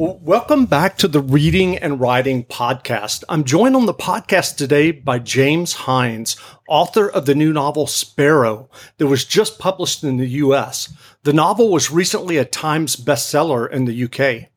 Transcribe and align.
Welcome 0.00 0.66
back 0.66 0.96
to 0.98 1.08
the 1.08 1.20
Reading 1.20 1.76
and 1.76 1.98
Writing 1.98 2.44
Podcast. 2.44 3.24
I'm 3.28 3.42
joined 3.42 3.74
on 3.74 3.86
the 3.86 3.92
podcast 3.92 4.54
today 4.54 4.92
by 4.92 5.18
James 5.18 5.74
Hynes, 5.74 6.36
author 6.68 7.10
of 7.10 7.26
the 7.26 7.34
new 7.34 7.52
novel 7.52 7.88
Sparrow 7.88 8.70
that 8.98 9.08
was 9.08 9.24
just 9.24 9.58
published 9.58 10.04
in 10.04 10.16
the 10.16 10.28
US. 10.28 10.94
The 11.24 11.32
novel 11.32 11.72
was 11.72 11.90
recently 11.90 12.36
a 12.36 12.44
Times 12.44 12.94
bestseller 12.94 13.68
in 13.68 13.86
the 13.86 14.04
UK. 14.04 14.50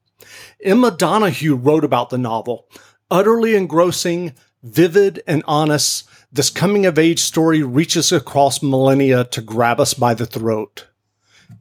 Emma 0.63 0.91
Donoghue 0.91 1.55
wrote 1.55 1.83
about 1.83 2.11
the 2.11 2.19
novel. 2.19 2.67
Utterly 3.09 3.55
engrossing, 3.55 4.35
vivid, 4.61 5.23
and 5.25 5.43
honest, 5.47 6.07
this 6.31 6.51
coming 6.51 6.85
of 6.85 6.99
age 6.99 7.19
story 7.19 7.63
reaches 7.63 8.11
across 8.11 8.61
millennia 8.61 9.23
to 9.23 9.41
grab 9.41 9.79
us 9.79 9.95
by 9.95 10.13
the 10.13 10.27
throat. 10.27 10.85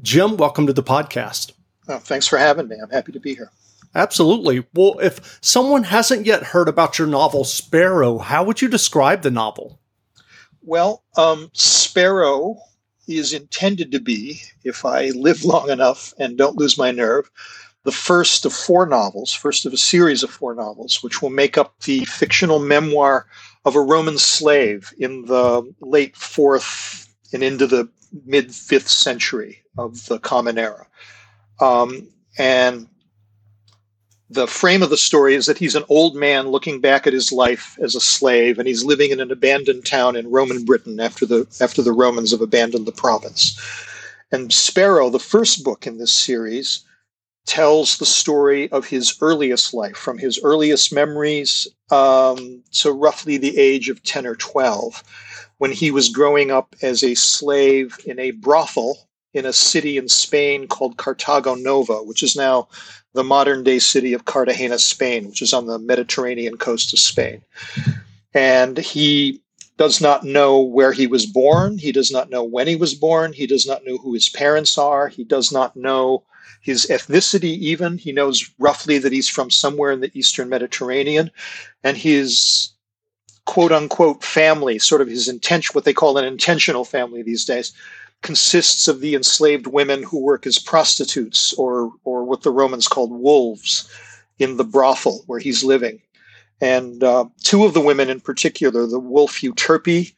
Jim, 0.03 0.37
welcome 0.37 0.67
to 0.67 0.75
the 0.75 0.83
podcast. 0.83 1.53
Oh, 1.89 1.97
thanks 1.97 2.29
for 2.29 2.37
having 2.37 2.69
me. 2.69 2.77
I'm 2.77 2.91
happy 2.91 3.12
to 3.12 3.21
be 3.21 3.35
here. 3.35 3.51
Absolutely. 3.95 4.64
Well, 4.75 4.98
if 5.00 5.38
someone 5.43 5.84
hasn't 5.84 6.27
yet 6.27 6.42
heard 6.45 6.69
about 6.69 6.98
your 6.98 7.09
novel 7.09 7.45
Sparrow, 7.45 8.19
how 8.19 8.45
would 8.45 8.62
you 8.62 8.69
describe 8.69 9.23
the 9.23 9.30
novel? 9.30 9.80
Well, 10.62 11.02
um, 11.16 11.51
Sparrow 11.52 12.59
is 13.09 13.32
intended 13.32 13.91
to 13.92 14.01
be, 14.01 14.41
if 14.65 14.84
I 14.84 15.09
live 15.10 15.45
long 15.45 15.70
enough 15.70 16.15
and 16.18 16.38
don't 16.38 16.56
lose 16.56 16.79
my 16.79 16.91
nerve, 16.92 17.30
the 17.84 17.92
first 17.92 18.45
of 18.45 18.52
four 18.52 18.87
novels, 18.87 19.32
first 19.32 19.65
of 19.65 19.73
a 19.73 19.79
series 19.79 20.23
of 20.23 20.30
four 20.30 20.54
novels, 20.54 21.02
which 21.02 21.23
will 21.23 21.30
make 21.30 21.57
up 21.57 21.80
the 21.80 22.04
fictional 22.04 22.59
memoir 22.59 23.27
of 23.65 23.74
a 23.74 23.80
Roman 23.80 24.18
slave 24.18 24.93
in 24.98 25.24
the 25.24 25.62
late 25.80 26.16
fourth 26.16 27.09
and 27.32 27.43
into 27.43 27.66
the 27.66 27.88
mid 28.27 28.54
fifth 28.54 28.88
century 28.88 29.62
of 29.79 30.07
the 30.07 30.18
Common 30.18 30.59
Era. 30.59 30.87
Um, 31.60 32.09
and 32.38 32.87
the 34.30 34.47
frame 34.47 34.83
of 34.83 34.91
the 34.91 34.97
story 34.97 35.34
is 35.34 35.47
that 35.47 35.59
he's 35.59 35.75
an 35.75 35.84
old 35.89 36.15
man 36.15 36.48
looking 36.48 36.80
back 36.80 37.07
at 37.07 37.12
his 37.12 37.33
life 37.33 37.77
as 37.82 37.96
a 37.96 38.01
slave, 38.01 38.59
and 38.59 38.68
he's 38.68 38.85
living 38.85 39.10
in 39.10 39.21
an 39.21 39.32
abandoned 39.32 39.85
town 39.85 40.15
in 40.15 40.30
Roman 40.30 40.65
Britain 40.65 41.01
after 41.01 41.27
the 41.27 41.46
after 41.60 41.82
the 41.82 41.93
Romans 41.93 42.30
have 42.30 42.41
abandoned 42.41 42.87
the 42.87 42.93
province. 42.93 43.59
And 44.30 44.52
Sparrow, 44.52 45.10
the 45.10 45.19
first 45.19 45.65
book 45.65 45.87
in 45.87 45.99
this 45.99 46.13
series, 46.13 46.85
tells 47.46 47.99
the 47.99 48.07
story 48.07 48.71
of 48.71 48.87
his 48.87 49.16
earliest 49.21 49.74
life, 49.74 49.96
from 49.96 50.16
his 50.16 50.38
earliest 50.45 50.93
memories 50.93 51.66
um, 51.91 52.63
to 52.73 52.93
roughly 52.93 53.37
the 53.37 53.59
age 53.59 53.88
of 53.88 54.02
ten 54.04 54.26
or 54.26 54.37
twelve, 54.37 55.02
when 55.59 55.73
he 55.73 55.91
was 55.91 56.09
growing 56.09 56.52
up 56.52 56.76
as 56.82 57.02
a 57.02 57.16
slave 57.16 57.99
in 58.07 58.21
a 58.21 58.30
brothel 58.30 59.09
in 59.32 59.46
a 59.46 59.52
city 59.52 59.96
in 59.96 60.09
Spain 60.09 60.66
called 60.66 60.96
Carthago 60.96 61.54
Nova, 61.54 62.02
which 62.02 62.23
is 62.23 62.34
now 62.36 62.68
the 63.12 63.24
modern 63.24 63.62
day 63.64 63.78
city 63.78 64.12
of 64.12 64.25
Cartagena, 64.25 64.78
Spain, 64.78 65.26
which 65.26 65.42
is 65.42 65.53
on 65.53 65.66
the 65.66 65.78
Mediterranean 65.78 66.56
coast 66.56 66.92
of 66.92 66.98
Spain. 66.98 67.42
And 68.34 68.78
he 68.78 69.41
does 69.76 70.00
not 70.00 70.25
know 70.25 70.60
where 70.60 70.92
he 70.92 71.06
was 71.06 71.26
born. 71.26 71.78
He 71.78 71.92
does 71.92 72.10
not 72.10 72.31
know 72.31 72.44
when 72.44 72.66
he 72.66 72.76
was 72.76 72.94
born. 72.94 73.32
He 73.32 73.47
does 73.47 73.66
not 73.66 73.84
know 73.84 73.97
who 73.97 74.12
his 74.12 74.28
parents 74.28 74.76
are. 74.76 75.08
He 75.08 75.25
does 75.25 75.50
not 75.50 75.75
know 75.75 76.22
his 76.60 76.86
ethnicity, 76.86 77.56
even. 77.56 77.97
He 77.97 78.12
knows 78.12 78.50
roughly 78.58 78.98
that 78.98 79.12
he's 79.12 79.28
from 79.28 79.50
somewhere 79.50 79.91
in 79.91 80.00
the 80.00 80.10
Eastern 80.12 80.48
Mediterranean. 80.48 81.31
And 81.82 81.97
his 81.97 82.72
quote 83.47 83.72
unquote 83.72 84.22
family, 84.22 84.78
sort 84.78 85.00
of 85.00 85.08
his 85.08 85.28
intention, 85.28 85.72
what 85.72 85.84
they 85.84 85.94
call 85.94 86.19
an 86.19 86.25
intentional 86.25 86.84
family 86.84 87.22
these 87.22 87.44
days, 87.44 87.72
consists 88.22 88.87
of 88.88 89.00
the 89.00 89.15
enslaved 89.15 89.66
women 89.66 90.03
who 90.03 90.21
work 90.21 90.47
as 90.47 90.59
prostitutes 90.59 91.53
or 91.54 91.93
or 92.04 92.25
what 92.25 92.43
the 92.43 92.50
Romans 92.50 92.88
called 92.88 93.12
wolves 93.12 93.88
in 94.38 94.56
the 94.56 94.65
brothel 94.65 95.22
where 95.26 95.38
he's 95.38 95.65
living. 95.65 96.00
And 96.60 97.03
uh, 97.03 97.26
two 97.43 97.65
of 97.65 97.72
the 97.72 97.81
women 97.81 98.10
in 98.10 98.21
particular, 98.21 98.87
the 98.87 98.98
wolf 98.98 99.41
Euterpe, 99.41 100.12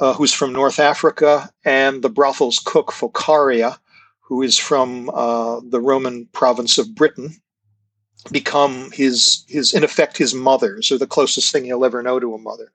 uh, 0.00 0.12
who's 0.12 0.32
from 0.32 0.52
North 0.52 0.78
Africa, 0.78 1.50
and 1.64 2.02
the 2.02 2.10
brothel's 2.10 2.58
cook 2.58 2.92
Focaria, 2.92 3.78
who 4.20 4.42
is 4.42 4.58
from 4.58 5.10
uh, 5.10 5.60
the 5.64 5.80
Roman 5.80 6.26
province 6.32 6.76
of 6.76 6.94
Britain, 6.94 7.34
become 8.30 8.90
his 8.92 9.44
his 9.48 9.72
in 9.72 9.84
effect 9.84 10.18
his 10.18 10.34
mothers, 10.34 10.92
or 10.92 10.98
the 10.98 11.06
closest 11.06 11.52
thing 11.52 11.64
he'll 11.64 11.84
ever 11.84 12.02
know 12.02 12.20
to 12.20 12.34
a 12.34 12.38
mother. 12.38 12.70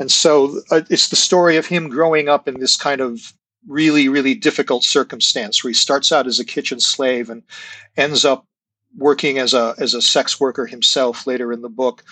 And 0.00 0.10
so 0.10 0.60
uh, 0.70 0.82
it's 0.90 1.08
the 1.08 1.16
story 1.16 1.56
of 1.56 1.66
him 1.66 1.88
growing 1.88 2.28
up 2.28 2.46
in 2.46 2.60
this 2.60 2.76
kind 2.76 3.00
of 3.00 3.32
really, 3.68 4.08
really 4.08 4.34
difficult 4.34 4.82
circumstance 4.82 5.62
where 5.62 5.70
he 5.70 5.74
starts 5.74 6.10
out 6.10 6.26
as 6.26 6.40
a 6.40 6.44
kitchen 6.44 6.80
slave 6.80 7.30
and 7.30 7.42
ends 7.96 8.24
up 8.24 8.46
working 8.96 9.38
as 9.38 9.54
a 9.54 9.74
as 9.78 9.94
a 9.94 10.02
sex 10.02 10.40
worker 10.40 10.66
himself 10.66 11.26
later 11.26 11.52
in 11.52 11.62
the 11.62 11.68
book. 11.68 12.02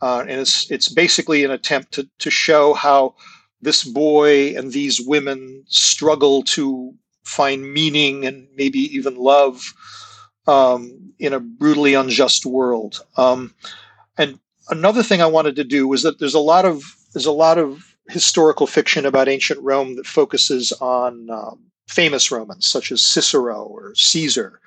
Uh, 0.00 0.20
and 0.20 0.40
it's 0.40 0.70
it's 0.70 0.88
basically 0.88 1.44
an 1.44 1.50
attempt 1.50 1.92
to 1.92 2.08
to 2.18 2.30
show 2.30 2.74
how 2.74 3.14
this 3.60 3.82
boy 3.82 4.56
and 4.56 4.72
these 4.72 5.00
women 5.00 5.64
struggle 5.66 6.42
to 6.42 6.94
find 7.24 7.72
meaning 7.72 8.24
and 8.24 8.46
maybe 8.54 8.78
even 8.78 9.16
love 9.16 9.74
um, 10.46 11.12
in 11.18 11.32
a 11.32 11.40
brutally 11.40 11.94
unjust 11.94 12.46
world. 12.46 13.04
Um, 13.16 13.54
and 14.16 14.38
another 14.70 15.02
thing 15.02 15.20
I 15.20 15.26
wanted 15.26 15.56
to 15.56 15.64
do 15.64 15.88
was 15.88 16.02
that 16.02 16.18
there's 16.18 16.34
a 16.34 16.40
lot 16.40 16.64
of 16.64 16.82
there's 17.12 17.26
a 17.26 17.32
lot 17.32 17.58
of 17.58 17.96
historical 18.08 18.66
fiction 18.66 19.06
about 19.06 19.28
ancient 19.28 19.60
Rome 19.60 19.96
that 19.96 20.06
focuses 20.06 20.72
on 20.72 21.28
um, 21.30 21.64
famous 21.86 22.30
Romans 22.30 22.66
such 22.66 22.90
as 22.92 23.04
Cicero 23.04 23.64
or 23.64 23.94
Caesar, 23.94 24.60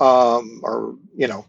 um, 0.00 0.60
or 0.62 0.96
you 1.16 1.26
know, 1.26 1.46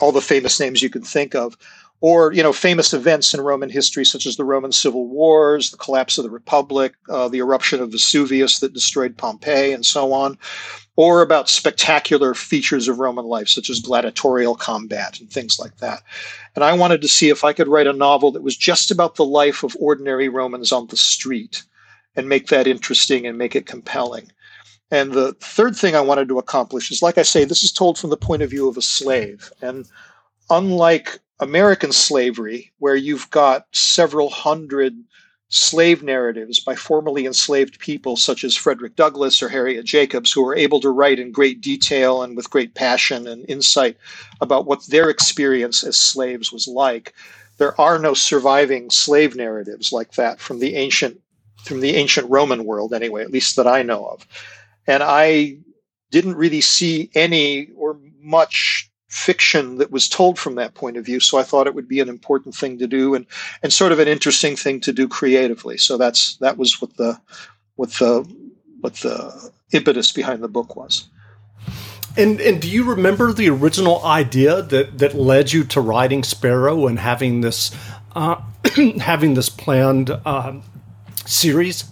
all 0.00 0.12
the 0.12 0.20
famous 0.20 0.60
names 0.60 0.82
you 0.82 0.90
can 0.90 1.02
think 1.02 1.34
of, 1.34 1.56
or 2.00 2.32
you 2.32 2.42
know, 2.42 2.52
famous 2.52 2.94
events 2.94 3.34
in 3.34 3.40
Roman 3.40 3.68
history 3.68 4.04
such 4.04 4.26
as 4.26 4.36
the 4.36 4.44
Roman 4.44 4.72
civil 4.72 5.06
wars, 5.06 5.70
the 5.70 5.76
collapse 5.76 6.18
of 6.18 6.24
the 6.24 6.30
Republic, 6.30 6.94
uh, 7.08 7.28
the 7.28 7.38
eruption 7.38 7.80
of 7.80 7.92
Vesuvius 7.92 8.60
that 8.60 8.72
destroyed 8.72 9.16
Pompeii, 9.16 9.72
and 9.72 9.84
so 9.84 10.12
on 10.12 10.38
or 11.00 11.22
about 11.22 11.48
spectacular 11.48 12.34
features 12.34 12.86
of 12.86 12.98
Roman 12.98 13.24
life, 13.24 13.48
such 13.48 13.70
as 13.70 13.80
gladiatorial 13.80 14.54
combat 14.54 15.18
and 15.18 15.30
things 15.30 15.58
like 15.58 15.78
that. 15.78 16.02
And 16.54 16.62
I 16.62 16.74
wanted 16.74 17.00
to 17.00 17.08
see 17.08 17.30
if 17.30 17.42
I 17.42 17.54
could 17.54 17.68
write 17.68 17.86
a 17.86 17.94
novel 17.94 18.32
that 18.32 18.42
was 18.42 18.54
just 18.54 18.90
about 18.90 19.14
the 19.14 19.24
life 19.24 19.62
of 19.62 19.74
ordinary 19.80 20.28
Romans 20.28 20.72
on 20.72 20.88
the 20.88 20.98
street 20.98 21.62
and 22.16 22.28
make 22.28 22.48
that 22.48 22.66
interesting 22.66 23.26
and 23.26 23.38
make 23.38 23.56
it 23.56 23.64
compelling. 23.64 24.30
And 24.90 25.12
the 25.12 25.32
third 25.40 25.74
thing 25.74 25.96
I 25.96 26.02
wanted 26.02 26.28
to 26.28 26.38
accomplish 26.38 26.90
is, 26.90 27.00
like 27.00 27.16
I 27.16 27.22
say, 27.22 27.44
this 27.44 27.62
is 27.62 27.72
told 27.72 27.96
from 27.98 28.10
the 28.10 28.18
point 28.18 28.42
of 28.42 28.50
view 28.50 28.68
of 28.68 28.76
a 28.76 28.82
slave. 28.82 29.50
And 29.62 29.86
unlike 30.50 31.18
American 31.40 31.92
slavery, 31.92 32.70
where 32.78 32.96
you've 32.96 33.30
got 33.30 33.66
several 33.72 34.30
hundred 34.30 34.94
slave 35.48 36.02
narratives 36.02 36.60
by 36.60 36.76
formerly 36.76 37.26
enslaved 37.26 37.80
people 37.80 38.16
such 38.16 38.44
as 38.44 38.54
Frederick 38.54 38.94
Douglass 38.94 39.42
or 39.42 39.48
Harriet 39.48 39.84
Jacobs, 39.84 40.30
who 40.30 40.44
were 40.44 40.54
able 40.54 40.80
to 40.80 40.90
write 40.90 41.18
in 41.18 41.32
great 41.32 41.60
detail 41.60 42.22
and 42.22 42.36
with 42.36 42.50
great 42.50 42.74
passion 42.74 43.26
and 43.26 43.44
insight 43.48 43.96
about 44.40 44.66
what 44.66 44.86
their 44.86 45.10
experience 45.10 45.82
as 45.82 45.96
slaves 45.96 46.52
was 46.52 46.68
like. 46.68 47.14
There 47.58 47.78
are 47.80 47.98
no 47.98 48.14
surviving 48.14 48.90
slave 48.90 49.34
narratives 49.34 49.92
like 49.92 50.12
that 50.12 50.40
from 50.40 50.60
the 50.60 50.76
ancient 50.76 51.20
from 51.64 51.80
the 51.80 51.96
ancient 51.96 52.30
Roman 52.30 52.64
world, 52.64 52.94
anyway, 52.94 53.22
at 53.22 53.32
least 53.32 53.56
that 53.56 53.66
I 53.66 53.82
know 53.82 54.06
of. 54.06 54.26
And 54.86 55.02
I 55.02 55.58
didn't 56.10 56.36
really 56.36 56.62
see 56.62 57.10
any 57.14 57.70
or 57.76 57.98
much 58.18 58.89
fiction 59.10 59.78
that 59.78 59.90
was 59.90 60.08
told 60.08 60.38
from 60.38 60.54
that 60.54 60.74
point 60.74 60.96
of 60.96 61.04
view. 61.04 61.18
So 61.20 61.36
I 61.36 61.42
thought 61.42 61.66
it 61.66 61.74
would 61.74 61.88
be 61.88 62.00
an 62.00 62.08
important 62.08 62.54
thing 62.54 62.78
to 62.78 62.86
do 62.86 63.14
and 63.14 63.26
and 63.62 63.72
sort 63.72 63.92
of 63.92 63.98
an 63.98 64.08
interesting 64.08 64.56
thing 64.56 64.80
to 64.80 64.92
do 64.92 65.08
creatively. 65.08 65.76
So 65.76 65.98
that's 65.98 66.36
that 66.36 66.56
was 66.56 66.80
what 66.80 66.96
the 66.96 67.20
what 67.74 67.90
the 67.94 68.24
what 68.80 68.94
the 68.94 69.50
impetus 69.72 70.12
behind 70.12 70.42
the 70.42 70.48
book 70.48 70.76
was. 70.76 71.08
And 72.16 72.40
and 72.40 72.62
do 72.62 72.70
you 72.70 72.84
remember 72.84 73.32
the 73.32 73.50
original 73.50 74.04
idea 74.04 74.62
that 74.62 74.98
that 74.98 75.14
led 75.14 75.52
you 75.52 75.64
to 75.64 75.80
writing 75.80 76.22
Sparrow 76.22 76.86
and 76.86 76.98
having 76.98 77.40
this 77.40 77.74
uh, 78.14 78.40
having 79.00 79.34
this 79.34 79.48
planned 79.48 80.10
um, 80.24 80.62
series? 81.26 81.84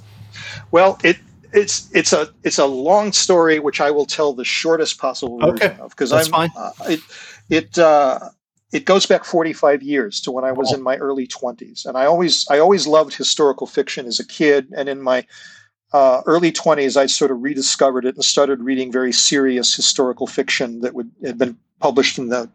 Well, 0.71 0.99
it 1.03 1.19
it's 1.53 1.91
it's 1.95 2.13
a 2.13 2.29
it's 2.43 2.59
a 2.59 2.67
long 2.67 3.13
story 3.13 3.59
which 3.59 3.81
I 3.81 3.91
will 3.91 4.07
tell 4.07 4.33
the 4.33 4.45
shortest 4.45 4.99
possible 4.99 5.39
version 5.39 5.71
okay. 5.71 5.77
of 5.81 5.91
because 5.91 6.13
I'm 6.13 6.27
fine. 6.27 6.51
Uh, 6.57 6.73
it 6.89 7.01
it 7.49 7.79
uh, 7.79 8.31
it 8.73 8.85
goes 8.85 9.07
back 9.07 9.25
45 9.25 9.83
years 9.83 10.21
to 10.21 10.31
when 10.31 10.45
I 10.45 10.53
was 10.53 10.73
oh. 10.73 10.77
in 10.77 10.83
my 10.83 10.97
early 10.97 11.27
20s 11.27 11.87
and 11.87 11.97
I 11.97 12.05
always 12.05 12.47
I 12.51 12.59
always 12.59 12.87
loved 12.87 13.15
historical 13.15 13.67
fiction 13.67 14.07
as 14.07 14.21
a 14.21 14.27
kid 14.27 14.73
and 14.77 14.89
in 14.89 15.03
my 15.03 15.27
uh, 15.93 16.21
early 16.27 16.53
20s 16.53 16.97
I 16.97 17.07
sort 17.07 17.31
of 17.31 17.43
rediscovered 17.43 18.05
it 18.05 18.15
and 18.15 18.25
started 18.25 18.63
reading 18.63 18.93
very 18.93 19.13
serious 19.13 19.75
historical 19.75 20.27
fiction 20.27 20.81
that 20.81 20.95
would 20.95 21.11
had 21.25 21.39
been 21.39 21.57
published 21.81 22.19
in 22.19 22.29
the 22.29 22.51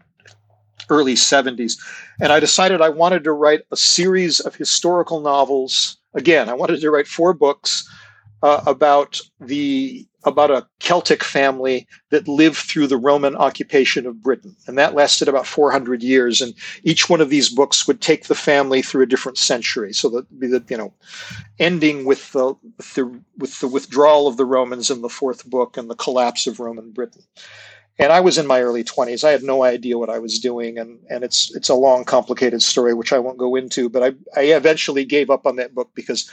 early 0.90 1.16
70s 1.16 1.80
and 2.22 2.32
I 2.32 2.40
decided 2.40 2.82
I 2.82 2.90
wanted 2.90 3.24
to 3.24 3.32
write 3.32 3.62
a 3.72 3.78
series 3.78 4.40
of 4.40 4.56
historical 4.56 5.22
novels 5.22 5.98
again 6.14 6.48
I 6.50 6.54
wanted 6.54 6.82
to 6.82 6.92
write 6.92 7.08
four 7.08 7.34
books 7.34 7.90
uh, 8.44 8.62
about 8.68 9.20
the 9.40 10.06
about 10.26 10.52
a 10.52 10.66
Celtic 10.80 11.24
family 11.24 11.88
that 12.10 12.28
lived 12.28 12.58
through 12.58 12.88
the 12.88 12.98
Roman 12.98 13.36
occupation 13.36 14.06
of 14.06 14.22
Britain, 14.22 14.56
and 14.68 14.78
that 14.78 14.94
lasted 14.94 15.28
about 15.28 15.48
400 15.48 16.02
years. 16.02 16.40
And 16.42 16.54
each 16.84 17.10
one 17.10 17.20
of 17.20 17.30
these 17.30 17.50
books 17.50 17.88
would 17.88 18.02
take 18.02 18.28
the 18.28 18.36
family 18.36 18.82
through 18.82 19.04
a 19.04 19.08
different 19.08 19.38
century, 19.38 19.94
so 19.94 20.10
that 20.10 20.40
be 20.40 20.48
the 20.48 20.64
you 20.70 20.78
know, 20.78 20.94
ending 21.60 22.06
with 22.06 22.32
the, 22.34 22.54
with 22.78 22.94
the 22.94 23.22
with 23.38 23.60
the 23.60 23.68
withdrawal 23.68 24.28
of 24.28 24.38
the 24.38 24.46
Romans 24.46 24.92
in 24.92 25.02
the 25.02 25.10
fourth 25.10 25.50
book 25.50 25.78
and 25.78 25.90
the 25.90 25.96
collapse 25.96 26.46
of 26.46 26.60
Roman 26.60 26.92
Britain. 26.92 27.24
And 28.00 28.12
I 28.12 28.22
was 28.22 28.40
in 28.40 28.48
my 28.48 28.62
early 28.62 28.84
20s. 28.84 29.24
I 29.24 29.30
had 29.30 29.44
no 29.44 29.64
idea 29.64 30.00
what 30.00 30.10
I 30.10 30.20
was 30.20 30.40
doing, 30.40 30.78
and 30.78 31.00
and 31.10 31.24
it's 31.24 31.54
it's 31.56 31.70
a 31.70 31.76
long, 31.76 32.04
complicated 32.04 32.62
story 32.62 32.94
which 32.94 33.14
I 33.14 33.20
won't 33.20 33.38
go 33.38 33.56
into. 33.56 33.88
But 33.88 34.04
I 34.04 34.40
I 34.40 34.44
eventually 34.54 35.06
gave 35.06 35.30
up 35.30 35.46
on 35.46 35.56
that 35.58 35.76
book 35.76 35.92
because 35.94 36.30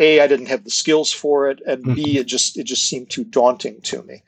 a, 0.00 0.20
I 0.20 0.26
didn't 0.26 0.46
have 0.46 0.64
the 0.64 0.70
skills 0.70 1.12
for 1.12 1.48
it, 1.50 1.60
and 1.66 1.84
B, 1.84 1.90
mm-hmm. 1.90 2.18
it 2.18 2.26
just 2.26 2.58
it 2.58 2.64
just 2.64 2.88
seemed 2.88 3.10
too 3.10 3.24
daunting 3.24 3.80
to 3.82 4.02
me. 4.02 4.22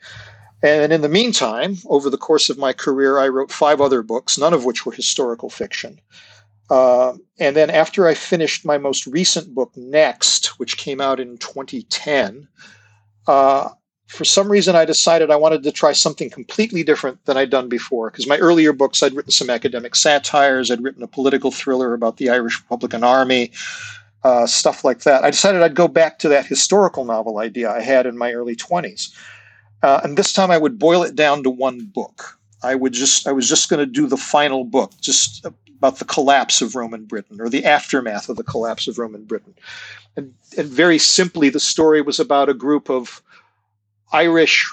And 0.61 0.93
in 0.93 1.01
the 1.01 1.09
meantime, 1.09 1.77
over 1.87 2.09
the 2.09 2.17
course 2.17 2.49
of 2.49 2.57
my 2.57 2.71
career, 2.71 3.19
I 3.19 3.27
wrote 3.27 3.51
five 3.51 3.81
other 3.81 4.01
books, 4.01 4.37
none 4.37 4.53
of 4.53 4.63
which 4.63 4.85
were 4.85 4.93
historical 4.93 5.49
fiction. 5.49 5.99
Uh, 6.69 7.13
and 7.37 7.55
then 7.55 7.69
after 7.69 8.07
I 8.07 8.13
finished 8.13 8.65
my 8.65 8.77
most 8.77 9.05
recent 9.05 9.53
book, 9.53 9.71
Next, 9.75 10.57
which 10.59 10.77
came 10.77 11.01
out 11.01 11.19
in 11.19 11.37
2010, 11.37 12.47
uh, 13.27 13.69
for 14.07 14.23
some 14.23 14.49
reason 14.49 14.75
I 14.75 14.85
decided 14.85 15.31
I 15.31 15.35
wanted 15.35 15.63
to 15.63 15.71
try 15.71 15.91
something 15.91 16.29
completely 16.29 16.83
different 16.83 17.25
than 17.25 17.35
I'd 17.35 17.49
done 17.49 17.67
before. 17.67 18.09
Because 18.09 18.27
my 18.27 18.37
earlier 18.37 18.71
books, 18.71 19.03
I'd 19.03 19.15
written 19.15 19.31
some 19.31 19.49
academic 19.49 19.95
satires, 19.95 20.71
I'd 20.71 20.83
written 20.83 21.03
a 21.03 21.07
political 21.07 21.51
thriller 21.51 21.93
about 21.93 22.17
the 22.17 22.29
Irish 22.29 22.61
Republican 22.61 23.03
Army, 23.03 23.51
uh, 24.23 24.47
stuff 24.47 24.83
like 24.83 25.01
that. 25.01 25.23
I 25.23 25.31
decided 25.31 25.61
I'd 25.61 25.75
go 25.75 25.87
back 25.87 26.19
to 26.19 26.29
that 26.29 26.45
historical 26.45 27.05
novel 27.05 27.39
idea 27.39 27.71
I 27.71 27.81
had 27.81 28.05
in 28.05 28.17
my 28.17 28.33
early 28.33 28.55
20s. 28.55 29.13
Uh, 29.81 29.99
and 30.03 30.17
this 30.17 30.31
time 30.31 30.49
I 30.49 30.57
would 30.57 30.79
boil 30.79 31.03
it 31.03 31.15
down 31.15 31.43
to 31.43 31.49
one 31.49 31.85
book. 31.85 32.39
I 32.63 32.75
would 32.75 32.93
just 32.93 33.27
I 33.27 33.33
was 33.33 33.49
just 33.49 33.69
going 33.69 33.81
to 33.81 33.85
do 33.85 34.07
the 34.07 34.17
final 34.17 34.63
book, 34.63 34.93
just 35.01 35.45
about 35.83 35.99
the 35.99 36.05
collapse 36.05 36.61
of 36.61 36.75
Roman 36.75 37.03
Britain 37.03 37.41
or 37.41 37.49
the 37.49 37.65
aftermath 37.65 38.29
of 38.29 38.37
the 38.37 38.43
collapse 38.43 38.87
of 38.87 38.97
Roman 38.97 39.25
Britain. 39.25 39.53
And, 40.15 40.33
and 40.57 40.69
very 40.69 40.97
simply, 40.97 41.49
the 41.49 41.59
story 41.59 42.01
was 42.01 42.21
about 42.21 42.47
a 42.47 42.53
group 42.53 42.89
of 42.89 43.21
Irish 44.13 44.65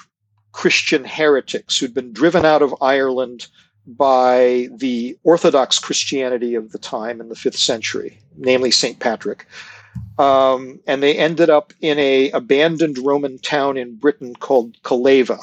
Christian 0.53 1.03
heretics 1.03 1.77
who'd 1.77 1.93
been 1.93 2.13
driven 2.13 2.45
out 2.45 2.61
of 2.61 2.73
Ireland 2.81 3.47
by 3.87 4.69
the 4.71 5.17
Orthodox 5.23 5.79
Christianity 5.79 6.55
of 6.55 6.71
the 6.71 6.77
time 6.77 7.19
in 7.19 7.29
the 7.29 7.35
fifth 7.35 7.57
century, 7.57 8.19
namely 8.37 8.71
St. 8.71 8.99
Patrick. 8.99 9.45
Um, 10.17 10.79
and 10.87 11.01
they 11.01 11.17
ended 11.17 11.49
up 11.49 11.73
in 11.81 11.97
a 11.99 12.31
abandoned 12.31 12.97
Roman 12.97 13.39
town 13.39 13.77
in 13.77 13.95
Britain 13.95 14.35
called 14.35 14.81
Calleva, 14.83 15.39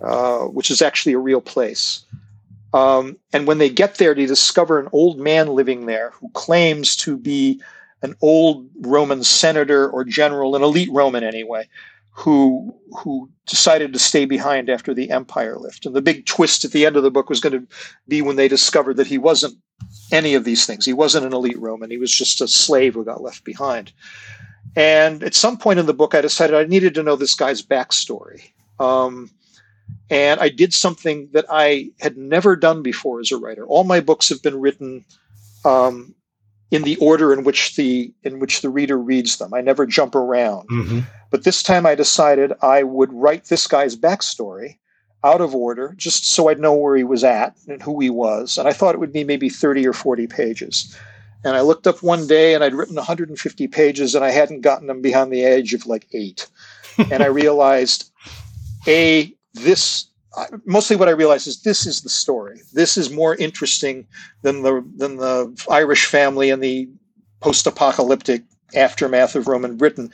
uh, 0.00 0.40
which 0.46 0.70
is 0.70 0.80
actually 0.80 1.12
a 1.12 1.18
real 1.18 1.40
place. 1.40 2.04
Um, 2.72 3.18
and 3.32 3.46
when 3.46 3.58
they 3.58 3.68
get 3.68 3.96
there, 3.96 4.14
they 4.14 4.26
discover 4.26 4.78
an 4.78 4.88
old 4.92 5.18
man 5.18 5.48
living 5.48 5.86
there 5.86 6.10
who 6.10 6.30
claims 6.30 6.96
to 6.96 7.16
be 7.16 7.60
an 8.02 8.14
old 8.22 8.68
Roman 8.80 9.22
senator 9.22 9.88
or 9.88 10.04
general, 10.04 10.56
an 10.56 10.62
elite 10.62 10.90
Roman 10.90 11.22
anyway, 11.22 11.68
who 12.12 12.74
who 12.98 13.28
decided 13.46 13.92
to 13.92 13.98
stay 13.98 14.26
behind 14.26 14.68
after 14.68 14.92
the 14.92 15.10
empire 15.10 15.56
left. 15.56 15.86
And 15.86 15.96
the 15.96 16.02
big 16.02 16.26
twist 16.26 16.64
at 16.64 16.72
the 16.72 16.84
end 16.86 16.96
of 16.96 17.02
the 17.02 17.10
book 17.10 17.30
was 17.30 17.40
going 17.40 17.58
to 17.58 17.66
be 18.06 18.20
when 18.22 18.36
they 18.36 18.48
discovered 18.48 18.98
that 18.98 19.06
he 19.06 19.18
wasn't 19.18 19.56
any 20.12 20.34
of 20.34 20.44
these 20.44 20.66
things. 20.66 20.84
He 20.84 20.92
wasn't 20.92 21.26
an 21.26 21.32
elite 21.32 21.58
Roman. 21.58 21.90
He 21.90 21.96
was 21.96 22.12
just 22.12 22.40
a 22.40 22.48
slave 22.48 22.94
who 22.94 23.04
got 23.04 23.22
left 23.22 23.44
behind. 23.44 23.92
And 24.76 25.22
at 25.22 25.34
some 25.34 25.56
point 25.56 25.78
in 25.78 25.86
the 25.86 25.94
book, 25.94 26.14
I 26.14 26.20
decided 26.20 26.54
I 26.54 26.64
needed 26.64 26.94
to 26.94 27.02
know 27.02 27.16
this 27.16 27.34
guy's 27.34 27.62
backstory. 27.62 28.52
Um, 28.78 29.30
and 30.10 30.38
I 30.40 30.50
did 30.50 30.74
something 30.74 31.28
that 31.32 31.46
I 31.50 31.90
had 32.00 32.16
never 32.16 32.56
done 32.56 32.82
before 32.82 33.20
as 33.20 33.32
a 33.32 33.38
writer. 33.38 33.66
All 33.66 33.84
my 33.84 34.00
books 34.00 34.28
have 34.28 34.42
been 34.42 34.60
written 34.60 35.04
um, 35.64 36.14
in 36.72 36.82
the 36.82 36.96
order 36.96 37.34
in 37.34 37.44
which 37.44 37.76
the 37.76 38.12
in 38.24 38.40
which 38.40 38.62
the 38.62 38.70
reader 38.70 38.98
reads 38.98 39.36
them. 39.36 39.52
I 39.54 39.60
never 39.60 39.86
jump 39.86 40.14
around. 40.14 40.68
Mm-hmm. 40.70 41.00
But 41.30 41.44
this 41.44 41.62
time 41.62 41.86
I 41.86 41.94
decided 41.94 42.52
I 42.62 42.82
would 42.82 43.12
write 43.12 43.44
this 43.44 43.66
guy's 43.66 43.94
backstory 43.94 44.78
out 45.22 45.40
of 45.40 45.54
order, 45.54 45.94
just 45.96 46.26
so 46.26 46.48
I'd 46.48 46.58
know 46.58 46.74
where 46.74 46.96
he 46.96 47.04
was 47.04 47.22
at 47.22 47.56
and 47.68 47.80
who 47.80 48.00
he 48.00 48.10
was. 48.10 48.58
And 48.58 48.66
I 48.66 48.72
thought 48.72 48.94
it 48.94 48.98
would 48.98 49.12
be 49.12 49.22
maybe 49.22 49.48
30 49.48 49.86
or 49.86 49.92
40 49.92 50.26
pages. 50.26 50.98
And 51.44 51.54
I 51.54 51.60
looked 51.60 51.86
up 51.86 52.02
one 52.02 52.26
day 52.26 52.54
and 52.54 52.64
I'd 52.64 52.74
written 52.74 52.96
150 52.96 53.68
pages 53.68 54.14
and 54.14 54.24
I 54.24 54.30
hadn't 54.30 54.62
gotten 54.62 54.88
them 54.88 55.02
beyond 55.02 55.32
the 55.32 55.44
age 55.44 55.74
of 55.74 55.86
like 55.86 56.06
eight. 56.12 56.48
and 57.10 57.22
I 57.22 57.26
realized, 57.26 58.10
A, 58.88 59.32
this 59.54 60.06
mostly 60.64 60.96
what 60.96 61.08
I 61.08 61.12
realized 61.12 61.46
is 61.46 61.62
this 61.62 61.86
is 61.86 62.02
the 62.02 62.08
story. 62.08 62.60
This 62.72 62.96
is 62.96 63.10
more 63.10 63.34
interesting 63.36 64.06
than 64.42 64.62
the 64.62 64.84
than 64.96 65.16
the 65.16 65.52
Irish 65.70 66.06
family 66.06 66.50
and 66.50 66.62
the 66.62 66.88
post-apocalyptic 67.40 68.42
aftermath 68.74 69.34
of 69.34 69.48
Roman 69.48 69.76
Britain. 69.76 70.10